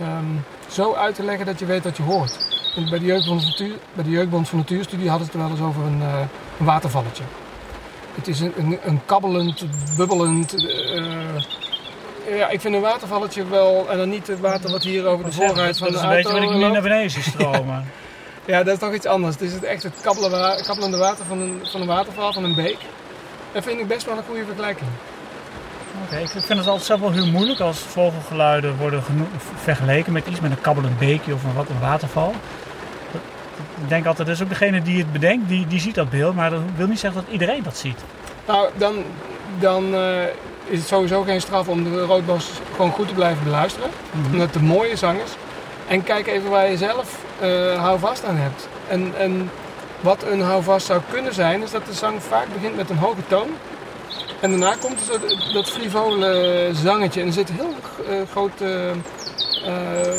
[0.01, 0.25] ehm,
[0.69, 2.39] zo uit te leggen dat je weet wat je hoort.
[2.77, 5.51] En bij, de Jeugdbond van Natuur, bij de Jeugdbond van Natuurstudie hadden ze het wel
[5.51, 6.21] eens over een, eh,
[6.59, 7.23] een watervalletje.
[8.15, 9.65] Het is een, een, een kabbelend,
[9.97, 10.55] bubbelend.
[10.67, 13.91] eh, ja, ik vind een watervalletje wel.
[13.91, 16.15] En dan niet het water wat hier over de voorruit van dat is de een
[16.15, 17.85] beetje auto wat ik nu naar beneden stromen.
[18.45, 19.35] Ja, dat is toch iets anders.
[19.35, 22.79] Het is het echt het kabbelende water van een, van een waterval, van een beek.
[23.53, 24.91] Dat vind ik best wel een goede vergelijking.
[26.05, 29.03] Oké, ik vind het altijd zelf wel heel moeilijk als vogelgeluiden worden
[29.57, 32.35] vergeleken met iets met een kabbelend beekje of een, wat, een waterval.
[33.83, 36.35] Ik denk altijd, dat is ook degene die het bedenkt, die, die ziet dat beeld,
[36.35, 37.99] maar dat wil niet zeggen dat iedereen dat ziet.
[38.47, 38.95] Nou, dan,
[39.59, 40.23] dan eh,
[40.65, 43.91] is het sowieso geen straf om de roodbos gewoon goed te blijven beluisteren.
[44.33, 45.31] Omdat het een mooie zang is.
[45.89, 48.69] En kijk even waar je zelf eh houvast aan hebt.
[48.89, 49.51] En, en
[50.01, 53.27] wat een houvast zou kunnen zijn, is dat de zang vaak begint met een hoge
[53.29, 53.49] toon.
[54.41, 57.21] En daarna komt zo dat- dat frivole zangetje.
[57.21, 57.75] En er zit heel
[58.09, 58.97] eh, groot eh, eh,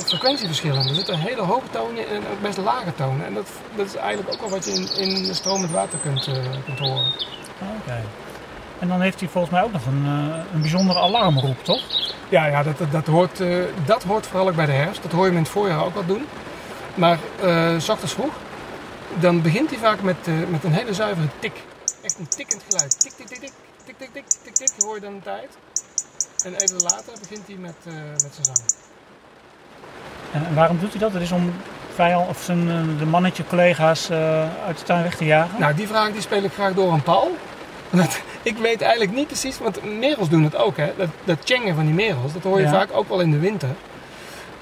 [0.06, 0.88] frequentieverschil in.
[0.88, 3.26] Er zitten hele hoge tonen en ook best lage tonen.
[3.26, 6.30] En dat, dat is eigenlijk ook wel wat je in, in stromend water kunt,
[6.66, 7.14] kunt horen.
[7.82, 8.02] Oké.
[8.80, 10.06] En dan heeft hij volgens mij ook nog een,
[10.54, 11.82] een bijzondere alarmroep, toch?
[12.30, 13.40] Ja, ja dat, dat, dat hoort,
[13.86, 15.02] dat hoort vooral ook bij de herfst.
[15.04, 16.26] Dat hoor je hem in het voorjaar ook wel doen.
[16.96, 18.34] Maar eh, s ochtends vroeg,
[19.20, 21.54] dan begint hij vaak met, eh, met een hele zuivere tik.
[22.02, 23.00] Echt een tikkend geluid.
[23.00, 23.52] Tik, tik, tik, tik,
[23.86, 25.50] tik, tik, tik, tik, tik, hoor je dan een tijd.
[26.46, 28.58] En even later begint hij met, eh, met zijn zang.
[30.32, 31.14] En, en waarom doet hij dat?
[31.14, 31.54] Dat is om
[31.94, 32.66] vijand, of zijn,
[32.98, 34.12] de mannetje collega's
[34.66, 35.60] uit de tuin weg te jagen?
[35.60, 37.36] Nou, die vraag die speel ik graag door aan Paul.
[38.44, 40.94] Ik weet eigenlijk niet precies, want merels doen het ook, hè.
[40.98, 42.72] Dat, dat tjengen van die merels, dat hoor je Ja.
[42.72, 43.70] vaak ook wel in de winter.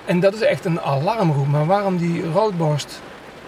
[0.10, 1.48] En dat is echt een alarmroep.
[1.48, 3.02] Maar waarom die roodborst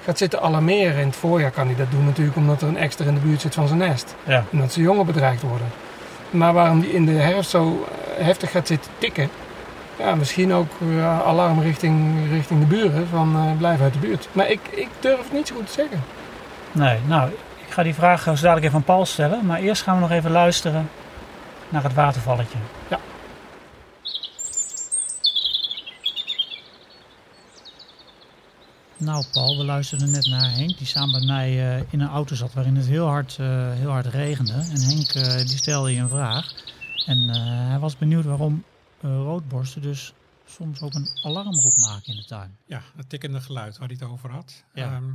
[0.04, 3.06] gaat zitten alarmeren in het voorjaar kan hij dat doen natuurlijk omdat er een extra
[3.06, 4.16] in de buurt zit van zijn nest.
[4.24, 4.44] Ja.
[4.52, 5.68] En dat zijn jongen bedreigd worden.
[6.30, 9.30] Maar waarom die in de herfst zo eh, heftig gaat zitten tikken,
[9.98, 14.28] ja, misschien ook eh, alarm richting, richting de buren van eh, blijf uit de buurt.
[14.32, 16.04] Maar ik, ik durf het niet zo goed te zeggen.
[16.72, 17.30] Nee, nou,
[17.68, 19.46] ik ga die vraag zo dadelijk even aan Paul stellen.
[19.46, 20.90] Maar eerst gaan we nog even luisteren
[21.70, 22.58] naar het watervalletje.
[22.88, 23.00] Ja.
[29.02, 32.36] Nou, Paul, we luisterden net naar Henk, die samen met mij eh, in een auto
[32.36, 34.54] zat waarin het heel hard, eh, heel hard regende.
[34.54, 36.54] En Henk eh, die stelde je een vraag.
[37.06, 37.18] En
[37.70, 38.64] hij was benieuwd waarom
[39.02, 40.14] roodborsten dus
[40.46, 42.58] soms ook een alarmroep maken in de tuin.
[42.66, 44.64] Ja, het tikkende geluid waar hij het over had.
[44.74, 44.90] Ja.
[44.90, 45.14] Nou,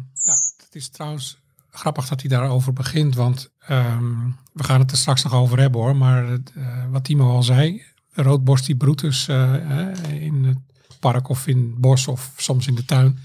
[0.56, 1.36] het is trouwens
[1.70, 5.80] grappig dat hij daarover begint, want ehm, we gaan het er straks nog over hebben
[5.80, 5.96] hoor.
[5.96, 6.38] Maar
[6.90, 9.28] wat Timo al zei, roodborst die broedt dus
[10.08, 10.58] in het
[11.00, 13.18] park of in het bos of soms in de tuin.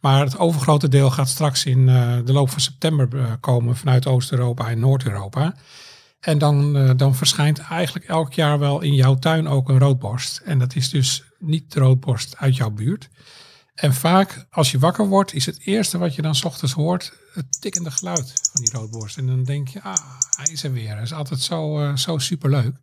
[0.00, 4.06] Maar het overgrote deel gaat straks in eh, de loop van september eh, komen vanuit
[4.06, 5.54] Oost-Europa en Noord-Europa.
[6.20, 10.38] En dan, eh, dan verschijnt eigenlijk elk jaar wel in jouw tuin ook een roodborst.
[10.44, 13.08] En dat is dus niet de roodborst uit jouw buurt.
[13.74, 17.12] En vaak als je wakker wordt, is het eerste wat je dan 's ochtends hoort
[17.32, 19.16] het tikkende geluid van die roodborst.
[19.16, 19.96] En dan denk je, ah,
[20.36, 20.94] hij is er weer.
[20.94, 22.76] Dat is altijd zo, zo superleuk.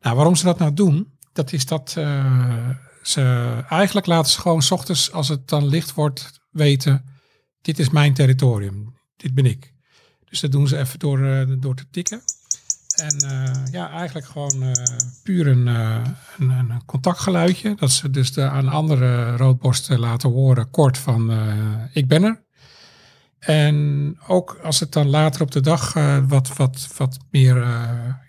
[0.00, 1.96] Nou, waarom ze dat nou doen, dat is dat
[3.08, 7.04] ze eigenlijk laten ze gewoon 's ochtends, als het dan licht wordt, weten,
[7.62, 8.94] dit is mijn territorium.
[9.16, 9.72] Dit ben ik.
[10.28, 12.20] Dus dat doen ze even door, eh, door te tikken.
[12.96, 14.72] En eh, ja, eigenlijk gewoon eh,
[15.22, 17.74] puur een, een, een contactgeluidje.
[17.74, 21.30] Dat ze dus de, aan andere roodborsten laten horen kort van
[21.92, 22.44] ik ben er.
[23.38, 25.92] En ook als het dan later op de dag
[26.28, 27.56] wat, wat, wat meer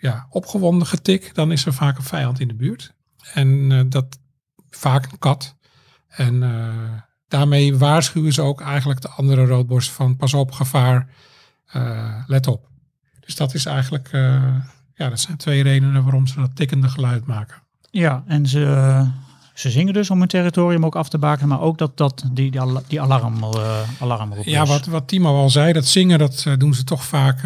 [0.02, 2.94] ja, opgewonden getik, dan is er vaak een vijand in de buurt.
[3.34, 4.18] En dat
[4.78, 5.56] vaak een kat.
[6.08, 6.68] En eh,
[7.28, 11.08] daarmee waarschuwen ze ook eigenlijk de andere roodborsten van pas op, gevaar,
[11.66, 12.68] eh, let op.
[13.20, 14.56] Dus dat is eigenlijk, eh,
[14.94, 17.62] ja, dat zijn twee redenen waarom ze dat tikkende geluid maken.
[17.92, 19.06] Ja, en ze,
[19.54, 22.52] ze zingen dus om hun territorium ook af te bakenen, maar ook dat, dat die,
[22.52, 24.70] die, al- die alarm, eh, alarmroep Ja, is.
[24.70, 27.40] wat, wat Timo al zei, dat zingen, dat doen ze toch vaak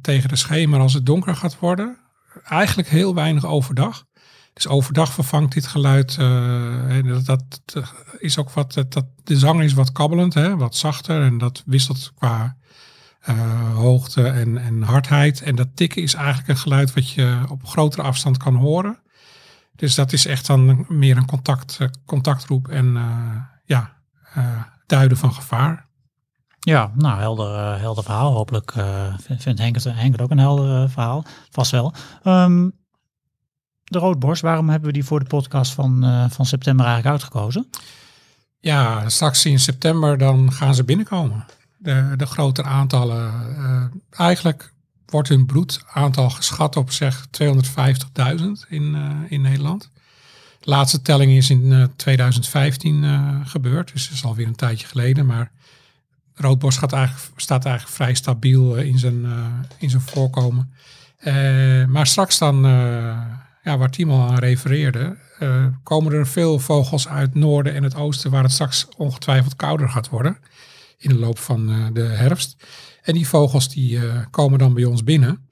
[0.00, 1.96] tegen de schemer als het donker gaat worden.
[2.44, 4.04] Eigenlijk heel weinig overdag.
[4.52, 7.60] Dus overdag vervangt dit geluid, eh, dat, dat
[8.18, 12.12] is ook wat, dat, de zang is wat kabbelend, hè, wat zachter en dat wisselt
[12.14, 12.56] qua
[13.20, 15.42] eh, hoogte en, en hardheid.
[15.42, 18.98] En dat tikken is eigenlijk een geluid wat je op grotere afstand kan horen.
[19.76, 22.98] Dus dat is echt dan meer een contact, eh, contactroep en
[23.64, 23.92] ja,
[24.86, 25.88] duiden van gevaar.
[26.60, 28.32] Ja, nou, helder, helder verhaal.
[28.32, 28.72] Hopelijk
[29.18, 31.24] vindt Henk het, Henk ook een helder verhaal.
[31.50, 31.94] Vast wel.
[32.22, 32.68] Ehm,
[33.90, 37.66] de roodborst, waarom hebben we die voor de podcast van, eh, van september eigenlijk uitgekozen?
[38.60, 41.44] Ja, straks in september dan gaan ze binnenkomen.
[41.78, 43.32] De, de grotere aantallen.
[43.56, 43.84] eh,
[44.20, 44.72] eigenlijk
[45.10, 49.90] wordt hun broedaantal geschat op zeg 250.000 in, eh, in Nederland.
[50.60, 54.86] De laatste telling is in eh, 2015 eh, gebeurd, dus dat is alweer een tijdje
[54.86, 55.26] geleden.
[55.26, 55.50] Maar
[56.34, 59.26] roodborst gaat eigenlijk, staat eigenlijk vrij stabiel in, zijn,
[59.78, 60.72] in zijn voorkomen.
[61.88, 62.62] Maar straks dan,
[63.62, 68.30] ja, waar Timo aan refereerde, eh, komen er veel vogels uit noorden en het oosten,
[68.30, 70.38] waar het straks ongetwijfeld kouder gaat worden
[70.98, 72.64] in de loop van eh, de herfst.
[73.02, 75.48] En die vogels die eh, komen dan bij ons binnen.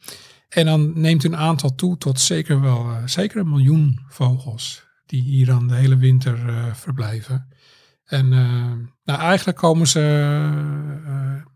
[0.49, 5.47] En dan neemt hun aantal toe tot zeker wel zeker een miljoen vogels die hier
[5.47, 6.39] dan de hele winter
[6.75, 7.49] verblijven.
[8.05, 8.29] En
[9.05, 10.01] nou, eigenlijk komen ze,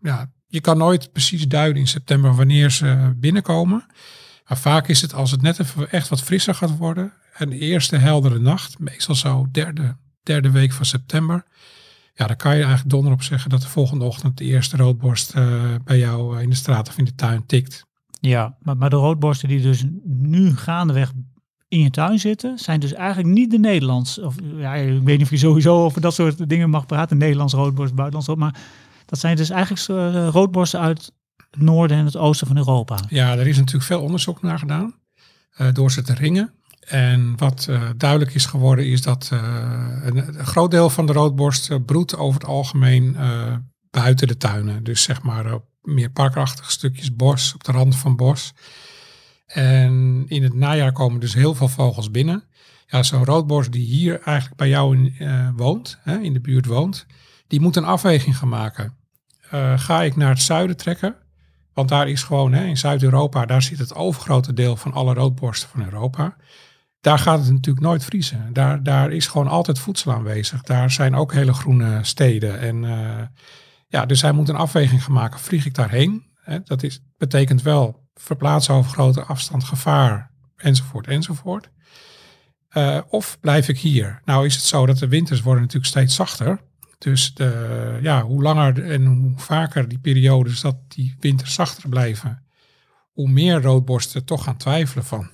[0.01, 3.85] ja, je kan nooit precies duiden in september wanneer ze binnenkomen.
[4.47, 7.13] Maar vaak is het als het net even echt wat frisser gaat worden.
[7.33, 11.43] En de eerste heldere nacht, meestal zo derde, derde week van september.
[12.13, 15.33] Ja, dan kan je eigenlijk donder op zeggen dat de volgende ochtend de eerste roodborst
[15.33, 17.85] eh, bij jou in de straat of in de tuin tikt.
[18.19, 21.11] Ja, maar, maar de roodborsten die dus nu gaandeweg
[21.67, 24.19] in je tuin zitten, zijn dus eigenlijk niet de Nederlands.
[24.19, 27.17] Of, ja, ik weet niet of je sowieso over dat soort dingen mag praten.
[27.17, 28.37] Nederlands roodborst, buitenlands rood.
[28.37, 28.61] Maar
[29.05, 31.11] dat zijn dus eigenlijk eh, roodborsten uit
[31.57, 32.99] noorden en het oosten van Europa.
[33.09, 35.01] Ja, er is natuurlijk veel onderzoek naar gedaan.
[35.53, 36.53] eh, door ze te ringen.
[36.87, 41.85] En wat eh, duidelijk is geworden is dat eh, een, groot deel van de roodborst
[41.85, 43.17] broedt over het algemeen
[43.89, 44.83] buiten de tuinen.
[44.83, 48.53] Dus zeg maar op meer parkachtige stukjes bos, op de rand van bos.
[49.45, 52.43] En in het najaar komen dus heel veel vogels binnen.
[52.87, 57.05] Ja, zo'n roodborst die hier eigenlijk bij jou in, woont, hè, in de buurt woont,
[57.47, 58.97] die moet een afweging gaan maken.
[59.75, 61.15] Ga ik naar het zuiden trekken?
[61.73, 65.69] Want daar is gewoon, hè, in Zuid-Europa, daar zit het overgrote deel van alle roodborsten
[65.69, 66.35] van Europa.
[67.01, 68.49] Daar gaat het natuurlijk nooit vriezen.
[68.53, 70.61] Daar, daar is gewoon altijd voedsel aanwezig.
[70.61, 72.59] Daar zijn ook hele groene steden.
[72.59, 73.27] En eh,
[73.87, 75.39] ja, dus hij moet een afweging gaan maken.
[75.39, 76.23] Vlieg ik daarheen?
[76.41, 81.69] Hè, dat is, betekent wel verplaatsen over grote afstand, gevaar, enzovoort, enzovoort.
[82.69, 84.21] Eh, of blijf ik hier?
[84.25, 86.59] Nou is het zo dat de winters worden natuurlijk steeds zachter.
[87.03, 92.43] Dus de, ja, hoe langer en hoe vaker die periodes dat die winters zachter blijven,
[93.11, 95.29] hoe meer roodborsten toch gaan twijfelen van.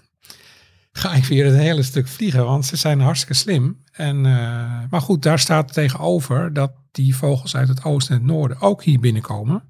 [0.91, 3.83] Ga ik weer een hele stuk vliegen, want ze zijn hartstikke slim.
[3.91, 8.31] En, eh, maar goed, daar staat tegenover dat die vogels uit het oosten en het
[8.31, 9.63] noorden ook hier binnenkomen.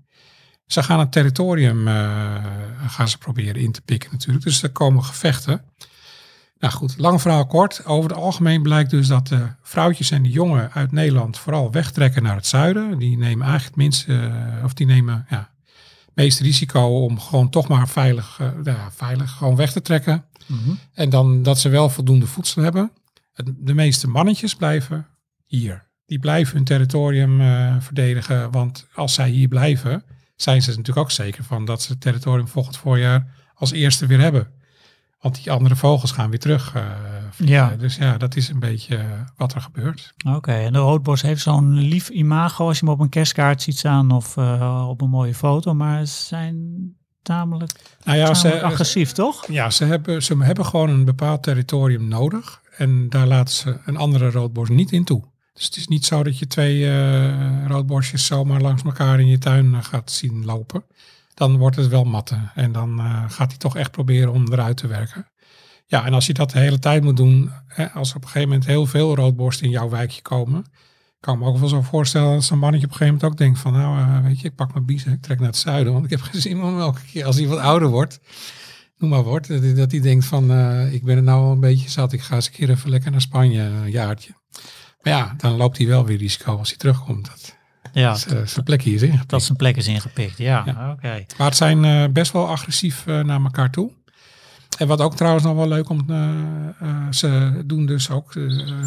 [0.66, 2.46] Ze gaan het territorium eh,
[2.88, 4.44] gaan ze proberen in te pikken natuurlijk.
[4.44, 5.62] Dus er komen gevechten.
[6.60, 7.86] Nou goed, lang verhaal kort.
[7.86, 12.24] Over het algemeen blijkt dus dat de vrouwtjes en de jongen uit Nederland vooral wegtrekken
[12.24, 12.98] naar het zuiden.
[12.98, 15.52] Die nemen eigenlijk het minste, eh, of die nemen ja,
[16.06, 20.26] het meeste risico om gewoon toch maar veilig, eh, ja, veilig gewoon weg te trekken.
[20.94, 22.92] En dan dat ze wel voldoende voedsel hebben.
[23.58, 25.08] De meeste mannetjes blijven
[25.46, 25.88] hier.
[26.06, 28.52] Die blijven hun territorium eh, verdedigen.
[28.52, 30.04] Want als zij hier blijven,
[30.36, 34.20] zijn ze natuurlijk ook zeker van dat ze het territorium volgend voorjaar als eerste weer
[34.20, 34.48] hebben.
[35.20, 36.76] Want die andere vogels gaan weer terug.
[36.76, 36.84] eh.
[37.38, 37.76] Ja.
[37.78, 39.06] Dus ja, dat is een beetje eh,
[39.38, 40.14] wat er gebeurt.
[40.28, 43.78] Oké, en de roodborst heeft zo'n lief imago als je hem op een kerstkaart ziet
[43.78, 45.74] staan of eh, op een mooie foto.
[45.74, 46.58] Maar ze zijn
[47.22, 47.72] tamelijk,
[48.04, 49.48] Nou ja, tamelijk ze, agressief, toch?
[49.48, 52.62] Ja, ze hebben, ze hebben gewoon een bepaald territorium nodig.
[52.78, 55.24] En daar laten ze een andere roodborst niet in toe.
[55.54, 56.88] Dus het is niet zo dat je twee
[57.68, 60.84] roodborstjes zomaar langs elkaar in je tuin gaat zien lopen.
[61.40, 62.52] Dan wordt het wel matten.
[62.56, 65.32] En dan eh, gaat hij toch echt proberen om eruit te werken.
[65.86, 68.28] Ja, en als je dat de hele tijd moet doen, hè, als er op een
[68.28, 70.66] gegeven moment heel veel roodborsten in jouw wijkje komen,
[71.20, 73.46] kan ik me ook wel zo voorstellen dat zo'n mannetje op een gegeven moment ook
[73.46, 75.94] denkt van, nou eh, weet je, ik pak mijn biezen, ik trek naar het zuiden,
[75.94, 78.20] want ik heb geen zin om elke keer als hij wat ouder wordt,
[78.98, 82.14] noem maar wordt, dat hij- denkt van, eh, ik ben er nou een beetje zat,
[82.14, 84.32] ik ga eens een keer even lekker naar Spanje, een jaartje.
[85.02, 87.26] Maar ja, dan loopt hij wel weer risico als hij terugkomt.
[87.28, 87.58] Dat
[87.94, 89.30] Ja, zijn zijn plek hier is ingepikt.
[89.30, 90.38] dat zijn plek is ingepikt.
[90.38, 90.92] Ja, Ja.
[90.92, 91.26] oké.
[91.38, 93.92] Maar het zijn eh, best wel agressief eh, naar elkaar toe.
[94.78, 96.30] En wat ook trouwens nog wel leuk om, eh,
[96.80, 98.44] eh, ze doen dus ook eh,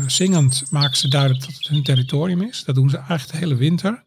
[0.06, 2.64] zingend maken ze duidelijk dat het hun territorium is.
[2.64, 4.02] Dat doen ze eigenlijk de hele winter.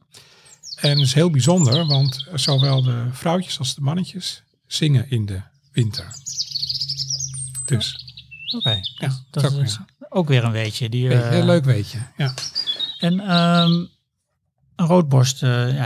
[0.76, 5.42] En dat is heel bijzonder, want zowel de vrouwtjes als de mannetjes zingen in de
[5.72, 6.06] winter.
[7.66, 8.04] Dus
[8.58, 10.90] Oké, ja, dat dat is ook ook weer een weetje.
[10.90, 11.98] Die, eh, heel leuk weet je.
[12.18, 12.34] Ja.
[13.00, 13.86] En ehm,
[14.76, 15.84] een roodborst, eh, ja,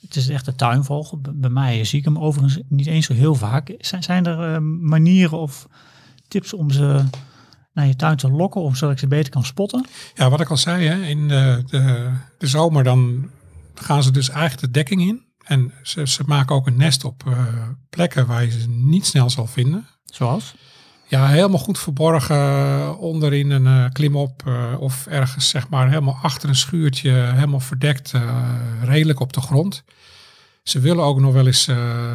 [0.00, 1.20] het is echt een tuinvogel.
[1.34, 3.74] Bij mij zie ik hem overigens niet eens zo heel vaak.
[3.78, 5.66] Zijn, zijn er eh, manieren of
[6.28, 7.04] tips om ze
[7.72, 9.86] naar je tuin te lokken, of zodat ik ze beter kan spotten?
[10.14, 13.30] Ja, wat ik al zei, hè, in de, de, de zomer dan
[13.74, 15.28] gaan ze dus eigenlijk de dekking in.
[15.44, 19.30] En ze, ze maken ook een nest op eh, plekken waar je ze niet snel
[19.30, 19.86] zal vinden.
[20.04, 20.54] Zoals?
[21.10, 26.18] Ja, helemaal goed verborgen eh, onderin een eh, klimop eh, of ergens zeg maar helemaal
[26.22, 28.12] achter een schuurtje, helemaal verdekt,
[28.82, 29.84] redelijk op de grond.
[30.62, 31.68] Ze willen ook nog wel eens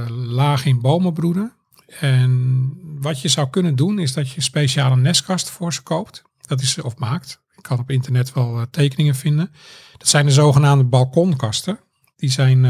[0.09, 1.53] laag in bomen broeden.
[1.99, 6.23] En wat je zou kunnen doen is dat je een speciale nestkast voor ze koopt.
[6.41, 7.41] Dat is of maakt.
[7.55, 9.51] Ik kan op internet wel tekeningen vinden.
[9.97, 11.79] Dat zijn de zogenaamde balkonkasten.
[12.15, 12.65] Die zijn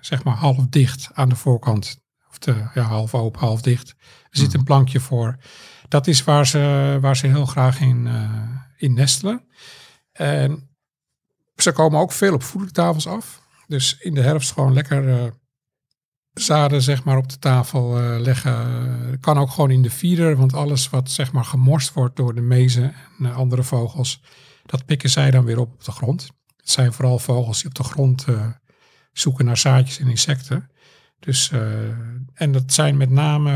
[0.00, 2.01] zeg maar half dicht aan de voorkant.
[2.44, 3.88] De, ja, half open, half dicht.
[4.30, 5.36] Er zit een plankje voor.
[5.88, 8.30] Dat is waar ze, waar ze heel graag in, eh,
[8.76, 9.46] in nestelen.
[10.12, 10.70] En
[11.56, 13.42] ze komen ook veel op voedertafels af.
[13.66, 15.30] Dus in de herfst gewoon lekker eh,
[16.32, 18.52] zaden zeg maar, op de tafel eh, leggen.
[18.52, 20.36] Eh, kan ook gewoon in de feeder.
[20.36, 24.22] Want alles wat zeg maar, gemorst wordt door de mezen en eh, andere vogels.
[24.66, 26.30] Dat pikken zij dan weer op op de grond.
[26.56, 28.46] Het zijn vooral vogels die op de grond eh,
[29.12, 30.70] zoeken naar zaadjes en insecten.
[31.24, 31.60] Dus, eh,
[32.34, 33.50] en dat zijn met name,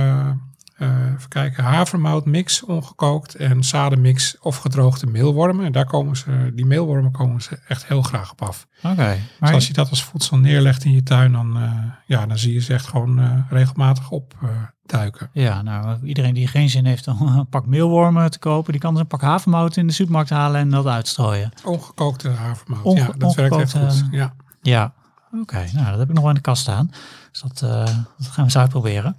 [0.77, 5.65] eh even kijken, havermoutmix ongekookt en zadenmix of gedroogde meelwormen.
[5.65, 8.67] En daar komen ze, die meelwormen komen ze echt heel graag op af.
[8.83, 8.95] Oké.
[8.95, 11.73] Dus Maar als je dat als voedsel neerlegt in je tuin, dan, eh,
[12.07, 15.31] ja, dan zie je ze echt gewoon regelmatig opduiken.
[15.33, 18.93] ja, nou, iedereen die geen zin heeft om een pak meelwormen te kopen, die kan
[18.93, 21.51] dus een pak havermout in de supermarkt halen en dat uitstrooien.
[21.65, 24.05] Ongekookte havermout, Onge- ja, dat werkt echt goed.
[24.11, 24.35] Ja.
[24.63, 24.93] Ja,
[25.33, 25.65] oké.
[25.73, 26.91] Nou, dat heb ik nog wel in de kast staan.
[27.31, 27.85] Dus dat, eh,
[28.19, 29.17] dat gaan we eens uitproberen.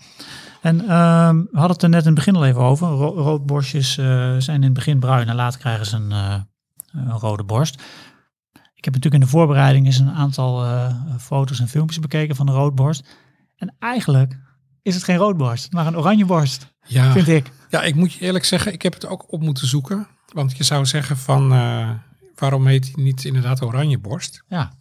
[0.62, 2.88] En ehm, we hadden het er net in het begin al even over.
[2.88, 4.06] Ro roodborstjes eh,
[4.38, 6.36] zijn in het begin bruin en later krijgen ze een, eh,
[6.92, 7.82] een rode borst.
[8.54, 10.66] Ik heb natuurlijk in de voorbereiding eens een aantal
[11.20, 13.08] foto's en filmpjes bekeken van de roodborst.
[13.56, 14.38] En eigenlijk
[14.82, 17.52] is het geen roodborst, maar een oranje borst, Ja, vind ik.
[17.70, 20.08] ja, ik moet je eerlijk zeggen, ik heb het ook op moeten zoeken.
[20.34, 21.50] Want je zou zeggen van,
[22.36, 24.44] waarom heet hij niet inderdaad oranje borst?
[24.48, 24.72] Ja,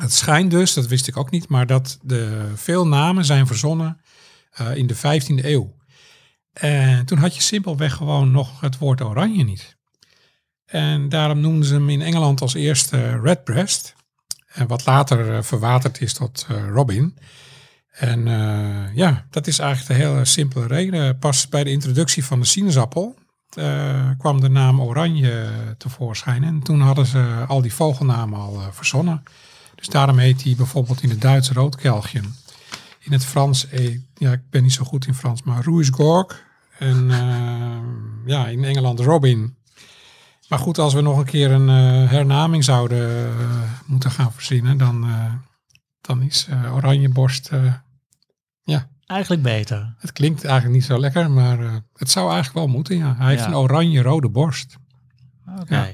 [0.00, 4.00] Het schijnt dus, dat wist ik ook niet, maar dat de veel namen zijn verzonnen
[4.50, 5.74] eh, in de 15e eeuw.
[6.52, 9.76] En toen had je simpelweg gewoon nog het woord oranje niet.
[10.66, 13.94] En daarom noemden ze hem in Engeland als eerste Redbreast.
[14.46, 17.18] En wat later eh, verwaterd is tot eh, Robin.
[17.94, 21.18] En eh, ja, dat is eigenlijk de hele simpele reden.
[21.18, 23.14] Pas bij de introductie van de sinaasappel
[23.54, 26.44] eh, kwam de naam oranje tevoorschijn.
[26.44, 29.22] En toen hadden ze al die vogelnamen al eh, verzonnen.
[29.84, 32.34] Dus daarom heet hij bijvoorbeeld in het Duits roodkelgjen.
[32.98, 36.42] In het Frans, eh, ja, ik ben niet zo goed in Frans, maar Rouge-Gorg.
[36.78, 37.78] En eh,
[38.26, 39.56] ja, in Engeland Robin.
[40.48, 43.32] Maar goed, als we nog een keer een eh, hernaming zouden
[43.86, 45.06] moeten gaan verzinnen, dan,
[46.00, 47.50] dan is oranjeborst,
[48.62, 49.94] ja, eigenlijk beter.
[49.98, 53.14] het klinkt eigenlijk niet zo lekker, maar het zou eigenlijk wel moeten, ja.
[53.16, 54.76] Hij heeft een oranje-rode borst.
[55.60, 55.74] Oké.
[55.74, 55.90] Ja.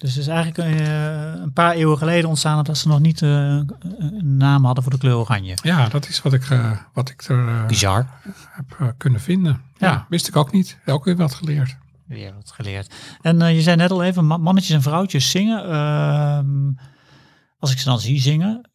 [0.00, 3.28] Dus het is eigenlijk eh, een paar eeuwen geleden ontstaan dat ze nog niet eh,
[3.30, 5.56] een naam hadden voor de kleur oranje.
[5.62, 8.06] Ja, dat is wat ik, eh, wat ik er eh, Bizar.
[8.50, 9.60] heb kunnen vinden.
[9.78, 9.88] Ja.
[9.88, 10.06] Ja.
[10.08, 10.78] wist ik ook niet.
[10.86, 11.76] Ook weer wat geleerd.
[12.06, 12.94] Weer wat geleerd.
[13.22, 15.64] En je zei net al even, ma- mannetjes en vrouwtjes zingen.
[15.70, 16.72] Ehm,
[17.58, 18.68] als ik ze dan zie zingen,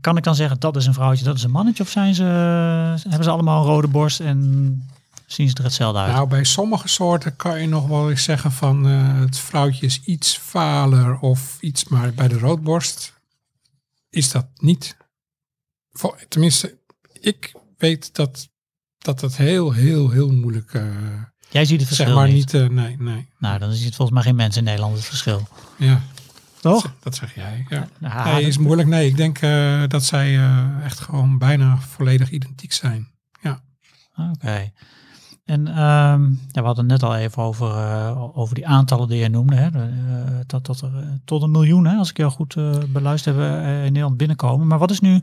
[0.00, 1.82] kan ik dan zeggen dat is een vrouwtje, dat is een mannetje?
[1.82, 2.22] Of zijn ze,
[3.02, 4.82] hebben ze allemaal een rode borst en
[5.26, 6.12] zien ze er hetzelfde uit?
[6.12, 10.00] Nou, bij sommige soorten kan je nog wel eens zeggen van eh, het vrouwtje is
[10.04, 13.14] iets valer of iets, maar bij de roodborst
[14.10, 14.96] is dat niet.
[15.90, 16.78] Voor, tenminste,
[17.20, 18.48] ik weet dat
[18.98, 20.84] dat het heel, heel, heel moeilijk, eh,
[21.50, 22.54] Jij ziet het verschil zeg maar niet.
[22.54, 25.48] eh, nee, nee, Nou, dan is het volgens mij geen mens in Nederland het verschil.
[25.78, 26.00] ja,
[26.60, 26.94] Toch?
[27.00, 27.66] dat zeg jij.
[27.68, 27.88] Ja.
[27.98, 28.88] Nou, Nee, is moeilijk.
[28.88, 29.40] Nee, ik denk
[29.90, 30.38] dat zij
[30.82, 33.10] echt gewoon bijna volledig identiek zijn.
[33.42, 33.62] Ja.
[34.32, 34.72] Oké.
[35.46, 39.28] En ehm, ja, we hadden net al even over, eh, over die aantallen die je
[39.28, 39.54] noemde.
[39.54, 39.66] Hè?
[39.66, 39.90] Eh,
[40.46, 43.44] dat, dat er eh, tot een miljoen, hè, als ik jou goed eh beluisterd heb,
[43.64, 44.66] in Nederland binnenkomen.
[44.66, 45.20] Maar wat is nu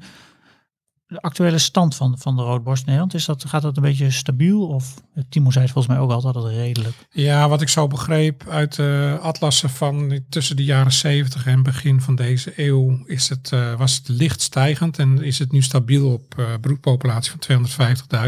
[1.07, 3.13] de actuele stand van, van de roodborst in Nederland?
[3.13, 4.67] Is dat, gaat dat een beetje stabiel?
[4.67, 4.93] Of
[5.29, 7.07] Timo zei het volgens mij ook altijd dat redelijk.
[7.11, 12.01] Ja, wat ik zo begreep uit de atlassen van tussen de jaren 70 en begin
[12.01, 16.57] van deze eeuw is het, was het licht stijgend en is het nu stabiel op
[16.61, 17.67] broedpopulatie van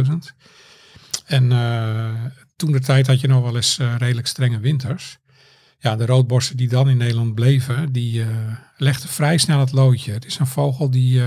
[0.09, 0.13] 250.000.
[1.25, 5.17] En eh, toen de tijd had je nog wel eens eh, redelijk strenge winters.
[5.79, 8.27] Ja, de roodborsten die dan in Nederland bleven, die eh,
[8.77, 10.11] legden vrij snel het loodje.
[10.11, 11.21] Het is een vogel die,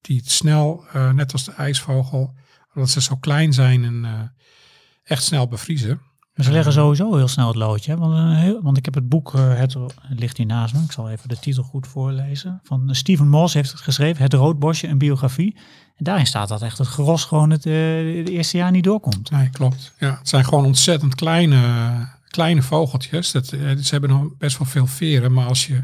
[0.00, 2.34] die het snel, net als de ijsvogel,
[2.74, 4.32] omdat ze zo klein zijn en
[5.02, 6.00] echt snel bevriezen.
[6.36, 7.96] Maar ze leggen sowieso heel snel het loodje.
[7.96, 9.76] Want, heel, want ik heb het boek, eh, het,
[10.08, 10.80] ligt hier naast me.
[10.80, 12.60] Ik zal even de titel goed voorlezen.
[12.62, 14.22] Van Stephen Moss heeft het geschreven.
[14.22, 15.56] Het roodborstje, een biografie.
[15.96, 17.72] En daarin staat dat echt het gros gewoon het, eh,
[18.16, 19.30] het eerste jaar niet doorkomt.
[19.30, 19.94] Nee, klopt.
[19.98, 21.60] Ja, het zijn gewoon ontzettend kleine,
[22.28, 23.32] kleine vogeltjes.
[23.32, 25.82] Dat, eh, ze hebben nog best wel veel veren, maar als je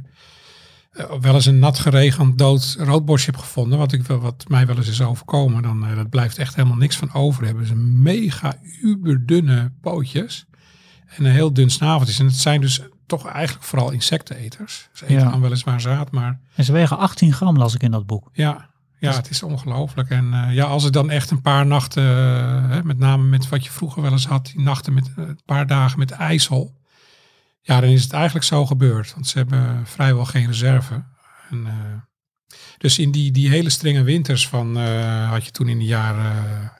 [0.92, 4.66] eh, wel eens een nat geregend dood roodborstje hebt gevonden, wat, ik, wel- wat mij
[4.66, 7.44] wel eens is overkomen, dan eh, dat blijft echt helemaal niks van over.
[7.44, 10.46] Hebben ze mega uberdunne pootjes
[11.06, 12.18] en een heel dun snaveltjes.
[12.18, 14.88] En het zijn dus toch eigenlijk vooral insecteneters.
[14.92, 15.30] Ze eten Ja.
[15.30, 18.28] dan weliswaar zaad, maar En ze wegen 18 gram, las ik in dat boek.
[18.32, 20.10] ja, ja het is ongelooflijk.
[20.10, 22.02] En eh, ja, als het dan echt een paar nachten,
[22.70, 25.66] hè, met name met wat je vroeger wel eens had, die nachten met een paar
[25.66, 26.80] dagen met ijsel.
[27.64, 29.14] Ja, dan is het eigenlijk zo gebeurd.
[29.14, 31.04] Want ze hebben vrijwel geen reserve.
[31.50, 35.78] En, eh, dus in die, die hele strenge winters van, eh, had je toen in
[35.78, 36.72] de jaren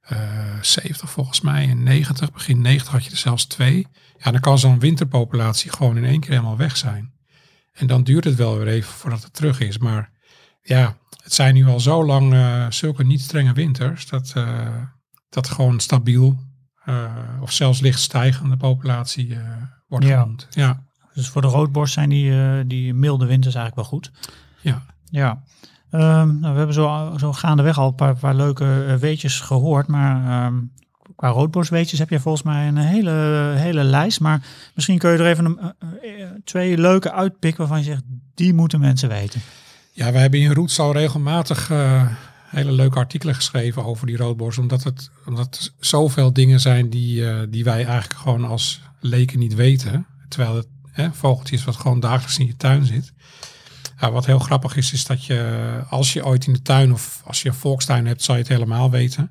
[0.00, 3.86] eh 70 volgens mij en 90, begin 90 had je er zelfs twee.
[4.18, 7.12] Ja, dan kan zo'n winterpopulatie gewoon in één keer helemaal weg zijn.
[7.72, 9.78] En dan duurt het wel weer even voordat het terug is.
[9.78, 10.10] Maar
[10.62, 12.34] ja, het zijn nu al zo lang
[12.74, 14.34] zulke niet strenge winters dat,
[15.28, 16.38] dat gewoon stabiel
[17.40, 19.38] of zelfs licht stijgende populatie
[19.88, 20.20] wordt Ja.
[20.20, 20.46] genoemd.
[20.50, 20.82] Ja,
[21.14, 24.10] Dus voor de roodborst zijn die, eh, die milde winters eigenlijk wel goed.
[24.60, 24.82] ja.
[25.10, 25.42] Ja.
[25.90, 29.86] Ehm, nou, we hebben zo, zo gaandeweg al een paar, paar leuke eh, weetjes gehoord.
[29.86, 30.54] Maar ehm,
[31.16, 33.10] qua roodborstweetjes heb je volgens mij een hele,
[33.56, 34.20] hele lijst.
[34.20, 34.42] Maar
[34.74, 38.02] misschien kun je er even een, eh, twee leuke uitpikken waarvan je zegt,
[38.34, 39.40] die moeten mensen weten.
[39.92, 42.06] Ja, we hebben in Roots al regelmatig eh,
[42.46, 44.58] hele leuke artikelen geschreven over die roodborst.
[44.58, 49.38] Omdat het omdat er zoveel dingen zijn die, eh, die wij eigenlijk gewoon als leken
[49.38, 50.06] niet weten.
[50.28, 53.12] Terwijl het hè, vogeltje is wat gewoon dagelijks in je tuin zit.
[54.00, 57.22] Ja, wat heel grappig is, is dat je als je ooit in de tuin of
[57.24, 59.30] als je een volkstuin hebt, zal je het helemaal weten.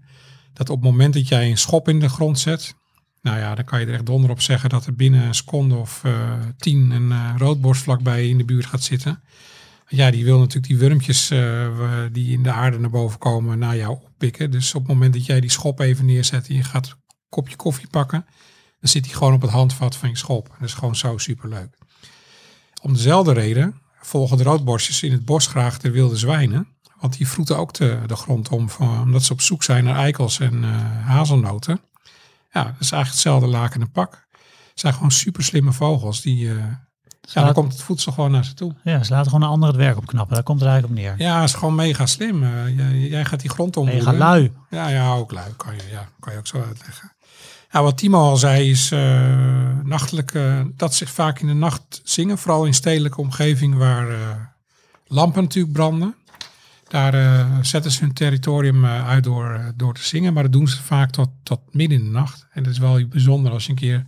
[0.53, 2.75] dat op het moment dat jij een schop in de grond zet,
[3.21, 5.75] nou ja, dan kan je er echt donder op zeggen dat er binnen een seconde
[5.75, 9.21] of eh, tien een uh, roodborst vlakbij in de buurt gaat zitten.
[9.87, 11.67] Ja, die wil natuurlijk die wurmpjes eh,
[12.11, 14.51] die in de aarde naar boven komen naar jou oppikken.
[14.51, 17.55] Dus op het moment dat jij die schop even neerzet en je gaat een kopje
[17.55, 18.25] koffie pakken,
[18.79, 20.47] dan zit hij gewoon op het handvat van je schop.
[20.59, 21.77] Dat is gewoon zo superleuk.
[22.81, 26.67] Om dezelfde reden volgen de roodborstjes in het bos graag de wilde zwijnen.
[26.99, 29.95] Want die vroeten ook de, de grond om, van, omdat ze op zoek zijn naar
[29.95, 31.81] eikels en uh, hazelnoten.
[32.51, 34.27] Ja, dat is eigenlijk hetzelfde laken en pak.
[34.69, 36.21] Het zijn gewoon super slimme vogels.
[36.21, 36.63] Die, uh,
[37.21, 38.75] ja, dan komt het voedsel gewoon naar ze toe.
[38.83, 40.35] Ja, ze laten gewoon een ander het werk opknappen.
[40.35, 41.27] Daar komt het eigenlijk op neer.
[41.27, 42.43] Ja, het is gewoon mega slim.
[42.43, 44.05] Uh, jij, jij, gaat die grond omvoeren.
[44.05, 44.51] Mega lui.
[44.69, 45.53] Ja, ja, ook lui.
[45.57, 47.11] Kan je, ja, kan je ook zo uitleggen.
[47.71, 52.37] Wat Timo al zei is uh, nachtelijk, uh, dat ze vaak in de nacht zingen.
[52.37, 54.17] Vooral in stedelijke omgeving waar uh,
[55.07, 56.15] lampen natuurlijk branden.
[56.87, 60.33] Daar zetten ze hun territorium uit door, door te zingen.
[60.33, 62.47] Maar dat doen ze vaak tot, tot midden in de nacht.
[62.51, 64.05] En dat is wel bijzonder als je een keer...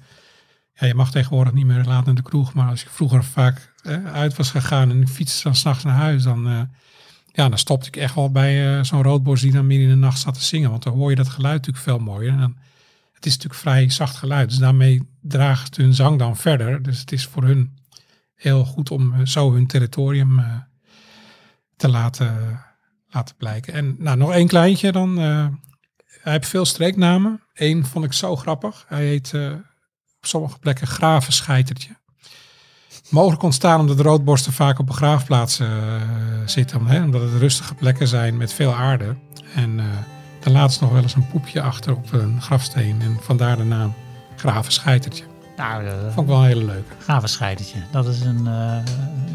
[0.74, 2.53] Ja, je mag tegenwoordig niet meer laat naar de kroeg.
[2.53, 3.74] Maar als je vroeger vaak
[4.14, 6.24] uit was gegaan en fietste dan s'nachts naar huis...
[6.24, 6.70] dan,
[7.32, 10.20] ja, dan stopte ik echt wel bij zo'n roodborst die dan midden in de nacht
[10.20, 10.70] zat te zingen.
[10.70, 12.32] Want dan hoor je dat geluid natuurlijk veel mooier.
[12.32, 12.55] En dan,
[13.20, 14.49] het is natuurlijk vrij zacht geluid.
[14.49, 16.82] Dus daarmee draagt hun zang dan verder.
[16.82, 17.78] Dus het is voor hun
[18.36, 20.55] heel goed om zo hun territorium uh,
[21.76, 22.61] te laten,
[23.09, 23.74] laten blijken.
[23.74, 25.20] En nou, nog één kleintje dan.
[25.20, 25.47] Uh,
[26.22, 27.41] hij heeft veel streeknamen.
[27.53, 28.86] Eén vond ik zo grappig.
[28.88, 29.34] Hij heet
[30.17, 31.97] op sommige plekken gravenscheitertje.
[33.09, 35.70] Mogelijk ontstaan omdat de roodborsten vaak op begraafplaatsen
[36.45, 36.86] zitten.
[36.86, 37.03] Hè?
[37.03, 39.15] Omdat het rustige plekken zijn met veel aarde.
[39.55, 39.80] En
[40.39, 43.01] dan laat ze nog wel eens een poepje achter op een grafsteen.
[43.01, 43.93] En vandaar de naam
[44.35, 45.23] Gravenscheitertje.
[45.57, 46.93] Nou, uh, Vond ik wel een hele leuke.
[46.99, 47.77] Gravenscheitertje.
[47.91, 48.75] Dat is een uh,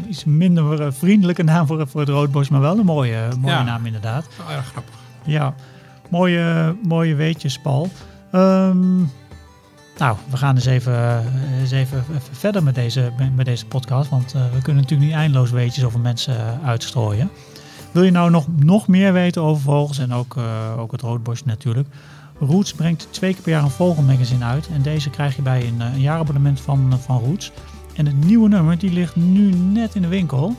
[0.09, 3.63] iets minder vriendelijke naam voor, voor het roodbos, maar wel een mooie, mooie Ja.
[3.63, 4.25] naam inderdaad.
[4.47, 4.93] Wel erg grappig.
[5.23, 5.53] Ja,
[6.09, 7.89] mooie, mooie weetjes, Paul.
[8.31, 8.97] Ehm,
[9.97, 11.23] nou, we gaan eens even,
[11.59, 14.09] eens even, verder met deze, met deze podcast.
[14.09, 17.29] Want uh, we kunnen natuurlijk niet eindeloos weetjes over mensen uitstrooien.
[17.95, 21.43] Wil je nou nog, nog meer weten over vogels en ook, uh, ook het roodbos
[21.43, 21.87] natuurlijk?
[22.39, 24.67] Roots brengt twee keer per jaar een vogelmagazine uit.
[24.67, 27.51] En deze krijg je bij een, een jaarabonnement van, van Roots.
[27.93, 30.55] En het nieuwe nummer die ligt nu net in de winkel.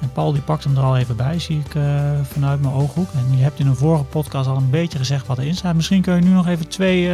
[0.00, 1.80] En Paul die pakt hem er al even bij, zie ik
[2.22, 3.08] vanuit mijn ooghoek.
[3.14, 5.74] En je hebt in een vorige podcast al een beetje gezegd wat erin staat.
[5.74, 7.10] Misschien kun je nu nog even twee,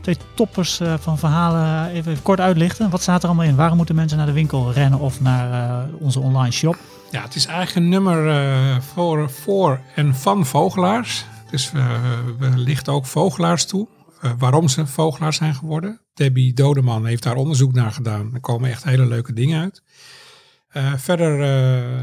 [0.00, 2.90] twee toppers van verhalen even, even, kort uitlichten.
[2.90, 3.56] Wat staat er allemaal in?
[3.56, 6.76] Waarom moeten mensen naar de winkel rennen of naar onze online shop?
[7.14, 11.24] Ja, het is eigenlijk een nummer uh, voor, voor en van vogelaars.
[11.50, 11.90] Dus uh,
[12.38, 13.88] we lichten ook vogelaars toe.
[14.24, 16.00] Uh, waarom ze vogelaars zijn geworden.
[16.14, 18.30] Debbie Dodeman heeft daar onderzoek naar gedaan.
[18.34, 19.82] Er komen echt hele leuke dingen uit.
[20.72, 21.38] Uh, verder.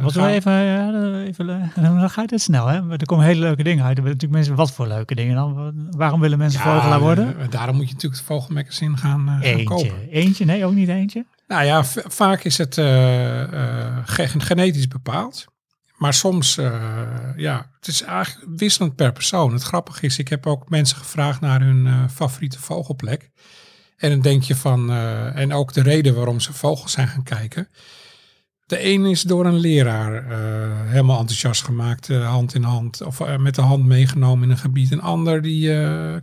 [0.02, 0.28] Wat gaan...
[0.28, 2.92] even, ja, even, dan ga je het snel, hè?
[2.92, 3.98] Er komen hele leuke dingen uit.
[3.98, 5.74] Er natuurlijk mensen wat voor leuke dingen dan.
[5.90, 7.36] Waarom willen mensen ja, vogelaar worden?
[7.50, 9.64] daarom moet je natuurlijk het vogelmagazine gaan, gaan eentje.
[9.64, 10.10] kopen.
[10.10, 11.26] Eentje, nee, ook niet eentje.
[11.52, 13.98] Nou ja, vaak is het uh, uh,
[14.38, 15.46] genetisch bepaald.
[15.98, 19.54] Maar soms, uh, ja, het is eigenlijk wisselend per persoon.
[19.54, 23.30] Het grappige is, ik heb ook mensen gevraagd naar hun favoriete vogelplek.
[23.98, 24.92] En dan denk je van,
[25.34, 27.68] en ook de reden waarom ze vogels zijn gaan kijken.
[28.72, 30.24] De een is door een leraar
[30.88, 34.92] helemaal enthousiast gemaakt, hand in hand, of met de hand meegenomen in een gebied.
[34.92, 35.74] Een ander die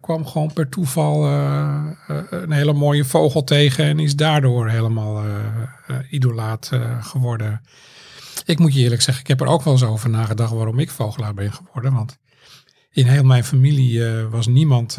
[0.01, 1.27] kwam gewoon per toeval
[2.31, 5.25] een hele mooie vogel tegen en is daardoor helemaal
[6.11, 6.71] idolaat
[7.01, 7.61] geworden.
[8.45, 10.91] Ik moet je eerlijk zeggen, ik heb er ook wel eens over nagedacht waarom ik
[10.91, 11.95] vogelaar ben geworden.
[11.95, 12.19] Want
[12.91, 14.97] in heel mijn familie was niemand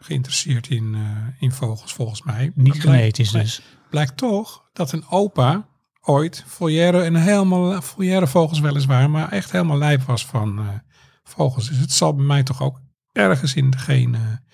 [0.00, 0.96] geïnteresseerd in,
[1.38, 2.52] in vogels, volgens mij.
[2.54, 3.62] Niet genetisch dus.
[3.90, 5.66] Blijkt toch dat een opa
[6.06, 10.82] ooit volière en helemaal volière vogels weliswaar, maar echt helemaal lijp was van
[11.22, 11.68] vogels.
[11.68, 12.80] Dus het zal bij mij toch ook
[13.12, 14.44] ergens in de genen.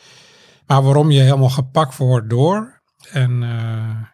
[0.66, 2.82] Maar waarom je helemaal gepakt wordt door.
[3.10, 3.40] En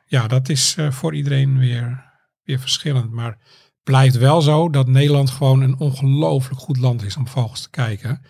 [0.06, 2.04] ja, dat is voor iedereen weer,
[2.42, 3.10] weer verschillend.
[3.10, 3.38] Maar
[3.82, 8.22] blijft wel zo dat Nederland gewoon een ongelooflijk goed land is om vogels te kijken.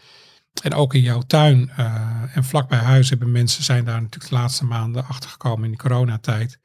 [0.63, 1.71] En ook in jouw tuin
[2.35, 5.71] en vlak bij huis hebben mensen zijn daar natuurlijk de laatste maanden achter gekomen in
[5.71, 6.61] de coronatijd.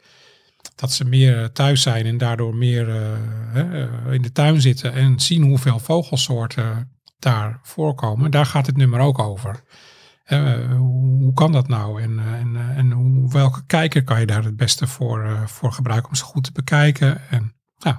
[0.76, 5.44] Dat ze meer thuis zijn en daardoor meer uh, in de tuin zitten en zien
[5.44, 8.32] hoeveel vogelsoorten daar voorkomen.
[8.32, 9.64] Daar gaat het nummer ook over.
[10.78, 12.02] Hoe kan dat nou?
[12.02, 16.16] En, en, en hoe, welke kijker kan je daar het beste voor, voor gebruiken om
[16.16, 17.30] ze goed te bekijken?
[17.30, 17.96] En nou,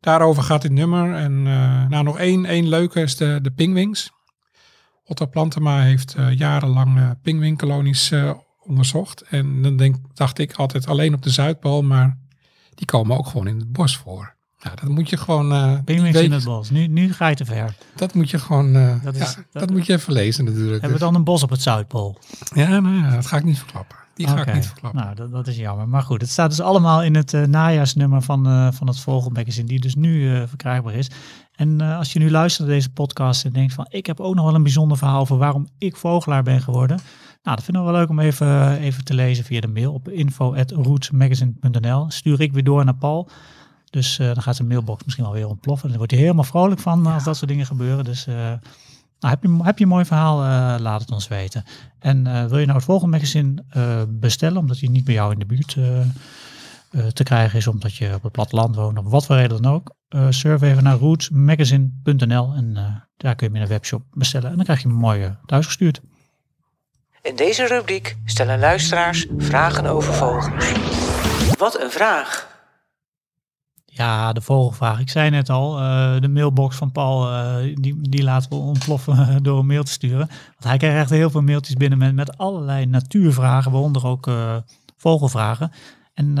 [0.00, 1.14] Daarover gaat dit nummer.
[1.14, 1.42] En
[1.88, 4.10] nou, nog één, één leuke is de, de pingwings.
[5.04, 8.12] Otto Plantema heeft jarenlang pingwingkolonies
[8.66, 9.22] onderzocht.
[9.22, 12.18] En dan denk, dacht ik altijd alleen op de Zuidpool, maar
[12.74, 14.34] die komen ook gewoon in het bos voor.
[14.58, 15.52] Ja, dat moet je gewoon.
[15.52, 16.70] eh, Pinguïns in het bos.
[16.70, 17.74] Nu, nu ga je te ver.
[17.96, 18.76] dat moet je gewoon.
[18.76, 20.70] eh, Dat ja, is- dat, dat- moet je even lezen natuurlijk.
[20.72, 22.18] Hebben we Dus- dan een bos op het Zuidpool?
[22.54, 23.96] Ja, nou ja, dat ga ik niet verklappen.
[24.14, 25.00] Die ga ik niet verklappen.
[25.02, 25.88] Nou, dat, dat is jammer.
[25.88, 29.80] Maar goed, het staat dus allemaal in het eh, najaarsnummer van, van het Vogelmagazine, die
[29.80, 31.10] dus nu verkrijgbaar is.
[31.56, 34.44] En als je nu luistert naar deze podcast en denkt van, ik heb ook nog
[34.44, 37.00] wel een bijzonder verhaal over waarom ik vogelaar ben geworden.
[37.46, 40.08] Nou, dat vinden we wel leuk om even, even te lezen via de mail op
[40.08, 42.10] info.rootsmagazine.nl.
[42.10, 43.28] Stuur ik weer door naar Paul.
[43.90, 45.88] Dus eh, dan gaat zijn mailbox misschien wel weer ontploffen.
[45.88, 48.04] Dan wordt hij helemaal vrolijk van als dat soort dingen gebeuren.
[48.04, 48.58] Dus eh, nou,
[49.18, 51.64] heb, je, heb je een mooi verhaal, eh, laat het ons weten.
[51.98, 55.32] En eh, wil je nou het volgende magazine eh, bestellen, omdat hij niet bij jou
[55.32, 56.00] in de buurt eh,
[56.96, 59.72] eh, te krijgen is, omdat je op het platteland woont, of wat voor reden dan
[59.72, 62.84] ook, eh surf even naar rootsmagazine.nl en eh,
[63.16, 64.50] daar kun je hem in een webshop bestellen.
[64.50, 66.00] En dan krijg je hem mooi eh, thuisgestuurd.
[67.26, 70.48] In deze rubriek stellen luisteraars vragen over vogels.
[71.58, 72.54] Wat een vraag!
[73.84, 75.00] Ja, de vogelvraag.
[75.00, 79.28] Ik zei net al, eh, de mailbox van Paul, eh, die, die laten we ontploffen
[79.42, 80.26] door een mail te sturen.
[80.26, 84.56] Want hij krijgt echt heel veel mailtjes binnen met, met allerlei natuurvragen, waaronder ook eh,
[84.96, 85.72] vogelvragen.
[86.14, 86.38] En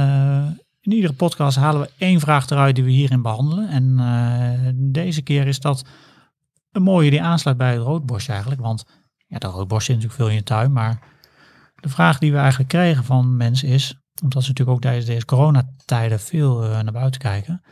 [0.80, 3.68] in iedere podcast halen we één vraag eruit die we hierin behandelen.
[3.68, 5.84] En deze keer is dat
[6.72, 8.60] een mooie die aansluit bij het roodborst eigenlijk.
[8.60, 8.84] Want
[9.26, 10.98] ja, de roodborst zit natuurlijk veel in je tuin, maar
[11.80, 15.24] de vraag die we eigenlijk krijgen van mensen is, omdat ze natuurlijk ook tijdens deze
[15.24, 17.62] coronatijden veel eh, naar buiten kijken.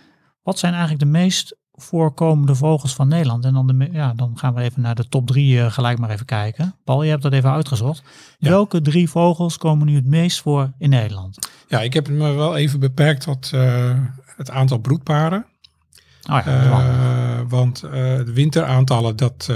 [0.42, 3.44] Wat zijn eigenlijk de meest voorkomende vogels van Nederland?
[3.44, 6.11] En dan, de, ja, dan gaan we even naar de top drie eh, gelijk maar
[6.11, 6.74] even kijken.
[6.84, 8.02] Paul, je hebt dat even uitgezocht.
[8.38, 8.48] Ja.
[8.48, 11.48] Welke drie vogels komen nu het meest voor in Nederland?
[11.68, 13.98] Ja, ik heb me wel even beperkt tot eh,
[14.36, 15.46] het aantal broedparen.
[16.30, 16.46] Oh ja.
[16.46, 19.52] Eh, want de winteraantallen, dat,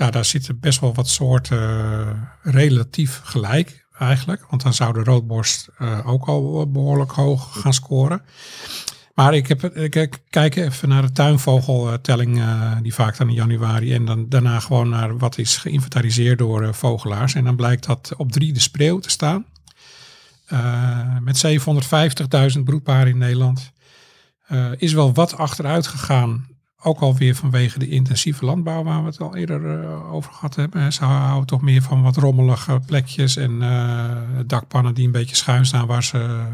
[0.00, 4.46] ja, daar zitten best wel wat soorten eh, relatief gelijk eigenlijk.
[4.50, 8.22] Want dan zou de roodborst eh, ook al behoorlijk hoog gaan scoren.
[9.14, 13.94] Maar ik, heb, ik kijk even naar de tuinvogeltelling eh, die vaak dan in januari.
[13.94, 17.34] En dan daarna gewoon naar wat is geïnventariseerd door vogelaars.
[17.34, 19.44] En dan blijkt dat op drie de spreeuw te staan.
[21.20, 21.44] Met
[22.56, 23.72] 750.000 broedparen in Nederland.
[24.76, 26.49] Is wel wat achteruit gegaan.
[26.82, 30.92] Ook alweer vanwege de intensieve landbouw waar we het al eerder eh, over gehad hebben.
[30.92, 34.16] Ze houden toch meer van wat rommelige plekjes en eh,
[34.46, 36.44] dakpannen die een beetje schuin staan waar ze eh,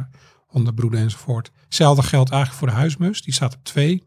[0.51, 1.51] onderbroeden enzovoort.
[1.65, 3.23] Hetzelfde geldt eigenlijk voor de huismus.
[3.23, 4.03] Die staat op 2.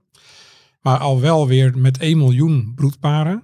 [0.81, 3.43] Maar al wel weer met 1 miljoen broedparen.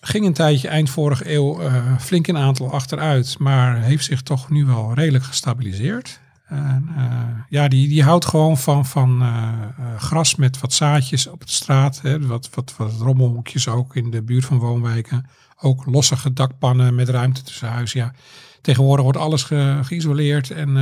[0.00, 1.60] Ging een tijdje eind vorige eeuw
[1.98, 3.38] flink in aantal achteruit.
[3.38, 6.20] Maar heeft zich toch nu wel redelijk gestabiliseerd.
[6.46, 11.26] En, eh, ja, die, die houdt gewoon van, van eh, eh, gras met wat zaadjes
[11.26, 12.00] op de straat.
[12.00, 15.26] Hè, wat, wat, wat rommelhoekjes ook in de buurt van woonwijken.
[15.60, 18.00] Ook lossige dakpannen met ruimte tussen huizen.
[18.00, 18.14] Ja,
[18.60, 20.76] tegenwoordig wordt alles ge- geïsoleerd en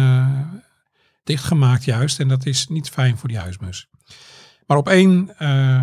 [1.24, 2.20] dichtgemaakt juist.
[2.20, 3.88] En dat is niet fijn voor die huismus.
[4.66, 5.34] Maar op één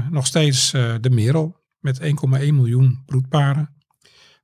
[0.10, 3.70] nog steeds de merel met 1,1 miljoen broedparen.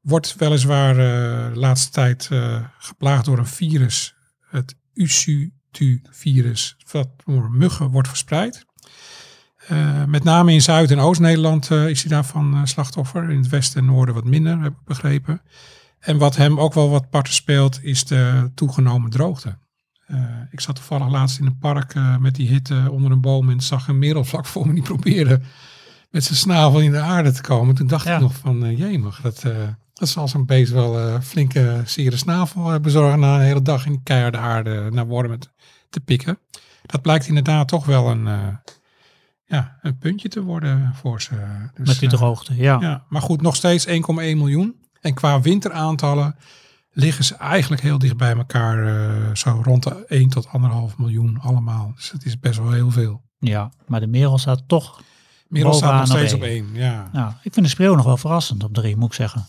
[0.01, 2.29] Wordt weliswaar de laatste tijd
[2.77, 4.15] geplaagd door een virus.
[4.49, 6.75] Het UCT-virus.
[6.91, 8.65] Wat door muggen wordt verspreid.
[9.67, 13.29] Eh, met name in Zuid- en Oost-Nederland eh, is hij daarvan eh, slachtoffer.
[13.29, 15.41] In het westen en noorden wat minder, heb ik begrepen.
[15.99, 19.57] En wat hem ook wel wat parten speelt, is de toegenomen droogte.
[20.51, 23.87] Ik zat toevallig laatst in een park met die hitte onder een boom en zag
[23.87, 25.41] een merel vlak voor me die probeerde
[26.09, 27.75] met zijn snavel in de aarde te komen.
[27.75, 28.15] Toen dacht Ja.
[28.15, 29.43] ik nog van, jemig, dat,
[29.97, 33.85] dat zal zo'n beest wel eh, flinke zere snavel eh, bezorgen na een hele dag
[33.85, 35.39] in die keiharde aarde naar wormen
[35.89, 36.39] te, pikken.
[36.85, 38.47] Dat blijkt inderdaad toch wel een, eh,
[39.45, 41.35] ja, een puntje te worden voor ze.
[41.73, 42.77] Dus, Met die droogte, ja.
[42.79, 44.75] ja, maar goed, nog steeds 1,1 miljoen.
[45.01, 46.35] En qua winteraantallen
[46.91, 49.37] liggen ze eigenlijk heel dicht bij elkaar.
[49.37, 50.47] zo rond de 1 tot
[50.91, 51.91] 1,5 miljoen allemaal.
[51.95, 53.21] Dus het is best wel heel veel.
[53.39, 55.01] Ja, maar de merel staat toch...
[55.47, 56.65] Merel staat nog steeds op één.
[56.65, 56.73] 1.
[56.73, 57.09] Ja.
[57.11, 59.47] Nou, ik vind de spreeuw nog wel verrassend op drie, moet ik zeggen.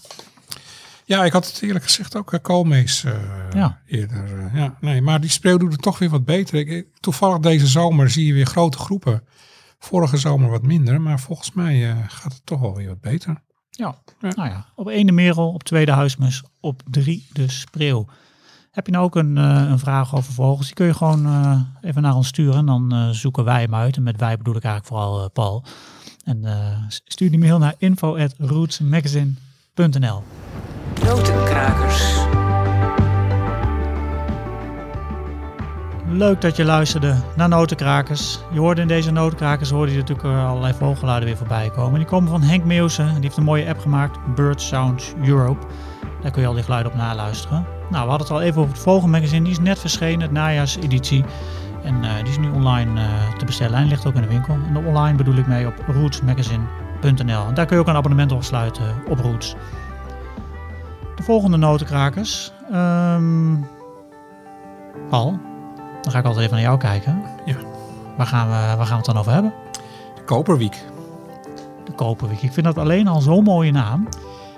[1.08, 3.12] Ja, ik had het eerlijk gezegd ook uh, koolmees eh,
[3.50, 3.78] Ja.
[3.86, 4.24] eerder.
[4.46, 6.68] eh, ja, nee, maar die spreeuw doet het toch weer wat beter.
[6.68, 9.22] Ik, toevallig deze zomer zie je weer grote groepen.
[9.78, 13.42] Vorige zomer wat minder, maar volgens mij eh, gaat het toch wel weer wat beter.
[13.70, 13.94] Ja.
[14.20, 14.28] Ja.
[14.34, 18.06] Nou ja, op één de merel, op twee de huismus, op drie de spreeuw.
[18.70, 20.66] Heb je nou ook een, eh, een vraag over vogels?
[20.66, 22.56] Die kun je gewoon eh, even naar ons sturen.
[22.58, 23.96] En dan eh, zoeken wij hem uit.
[23.96, 25.64] En met wij bedoel ik eigenlijk vooral eh, Paul.
[26.24, 30.22] En eh, stuur die mail naar info.rootsmagazine.nl
[31.04, 32.26] Notenkrakers.
[36.08, 38.40] Leuk dat je luisterde naar Notenkrakers.
[38.52, 41.98] Je hoorde in deze Notenkrakers hoorde je natuurlijk eh, allerlei vogelgeluiden weer voorbij komen.
[41.98, 43.12] Die komen van Henk Meeuwsen.
[43.14, 45.66] Die heeft een mooie app gemaakt, Bird Sounds Europe.
[46.22, 47.66] Daar kun je al die geluiden op naluisteren.
[47.90, 49.42] Nou, we hadden het al even over het Vogelmagazine.
[49.42, 51.24] Die is net verschenen, het najaarseditie.
[51.82, 54.54] En eh, die is nu online eh, te bestellen en ligt ook in de winkel.
[54.54, 57.46] En online bedoel ik mee op rootsmagazine.nl.
[57.46, 59.56] En daar kun je ook een abonnement op sluiten op Roots.
[61.18, 62.52] De volgende notenkrakers.
[62.72, 63.54] Ehm
[65.10, 65.38] Paul,
[66.02, 67.22] dan ga ik altijd even naar jou kijken.
[67.44, 67.56] Ja.
[68.16, 69.52] Waar gaan, we, waar gaan we het dan over hebben?
[70.14, 70.76] De Koperwiek.
[71.84, 72.42] De Koperwiek.
[72.42, 74.08] Ik vind dat alleen al zo'n mooie naam.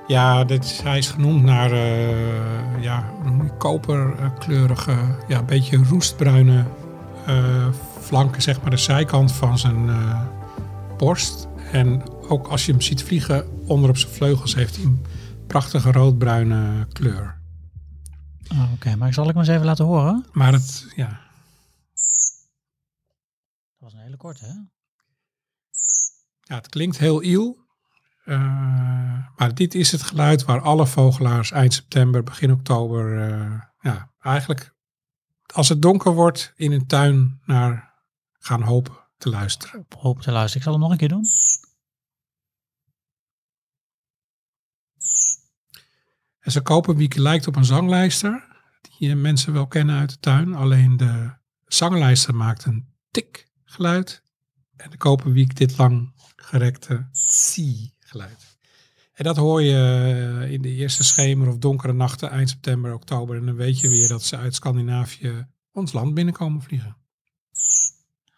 [0.06, 3.04] Ja, dit is, hij is genoemd naar eh, ja,
[3.58, 4.94] koperkleurige,
[5.28, 6.64] ja, een beetje roestbruine
[7.26, 7.66] eh,
[8.00, 10.20] flanken, zeg maar, de zijkant van zijn eh,
[10.96, 11.48] borst.
[11.72, 14.84] En ook als je hem ziet vliegen, onder op zijn vleugels heeft hij
[15.51, 17.40] prachtige roodbruine kleur.
[18.53, 20.26] Oh, Oké, maar ik zal ik hem eens even laten horen.
[20.32, 21.09] Maar het, ja,
[23.68, 24.53] Dat was een hele korte, hè?
[26.40, 27.59] ja, het klinkt heel iel.
[28.24, 28.38] Eh,
[29.36, 34.74] maar dit is het geluid waar alle vogelaars eind september, begin oktober, eh, ja, eigenlijk
[35.55, 37.94] als het donker wordt in een tuin naar
[38.38, 39.80] gaan hopen te luisteren.
[39.80, 40.57] Op hoop te luisteren.
[40.57, 41.26] Ik zal hem nog een keer doen.
[46.51, 48.44] En zijn koperwiek lijkt op een zanglijster,
[48.98, 50.55] die eh, mensen wel kennen uit de tuin.
[50.55, 51.30] Alleen de
[51.66, 54.22] zanglijster maakt een tik geluid
[54.76, 58.57] en de koperwiek dit lang gerekte tsie geluid.
[59.12, 63.36] En dat hoor je eh, in de eerste schemer of donkere nachten eind september, oktober.
[63.36, 66.96] En dan weet je weer dat ze uit Scandinavië ons land binnenkomen vliegen.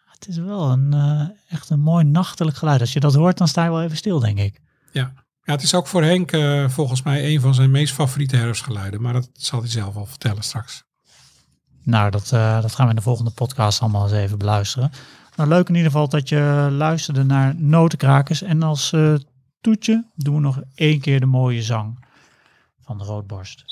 [0.05, 2.79] Het is wel een, eh, echt een mooi nachtelijk geluid.
[2.79, 4.61] Als je dat hoort, dan sta je wel even stil, denk ik.
[4.91, 8.35] Ja, ja het is ook voor Henk eh, volgens mij een van zijn meest favoriete
[8.35, 9.01] herfstgeluiden.
[9.01, 10.83] Maar dat zal hij zelf wel vertellen straks.
[11.83, 14.91] Nou, dat, eh, dat gaan we in de volgende podcast allemaal eens even beluisteren.
[15.35, 18.41] Nou, leuk in ieder geval dat je luisterde naar Notenkrakers.
[18.41, 19.13] En als eh,
[19.61, 22.05] toetje doen we nog één keer de mooie zang
[22.81, 23.63] van de roodborst.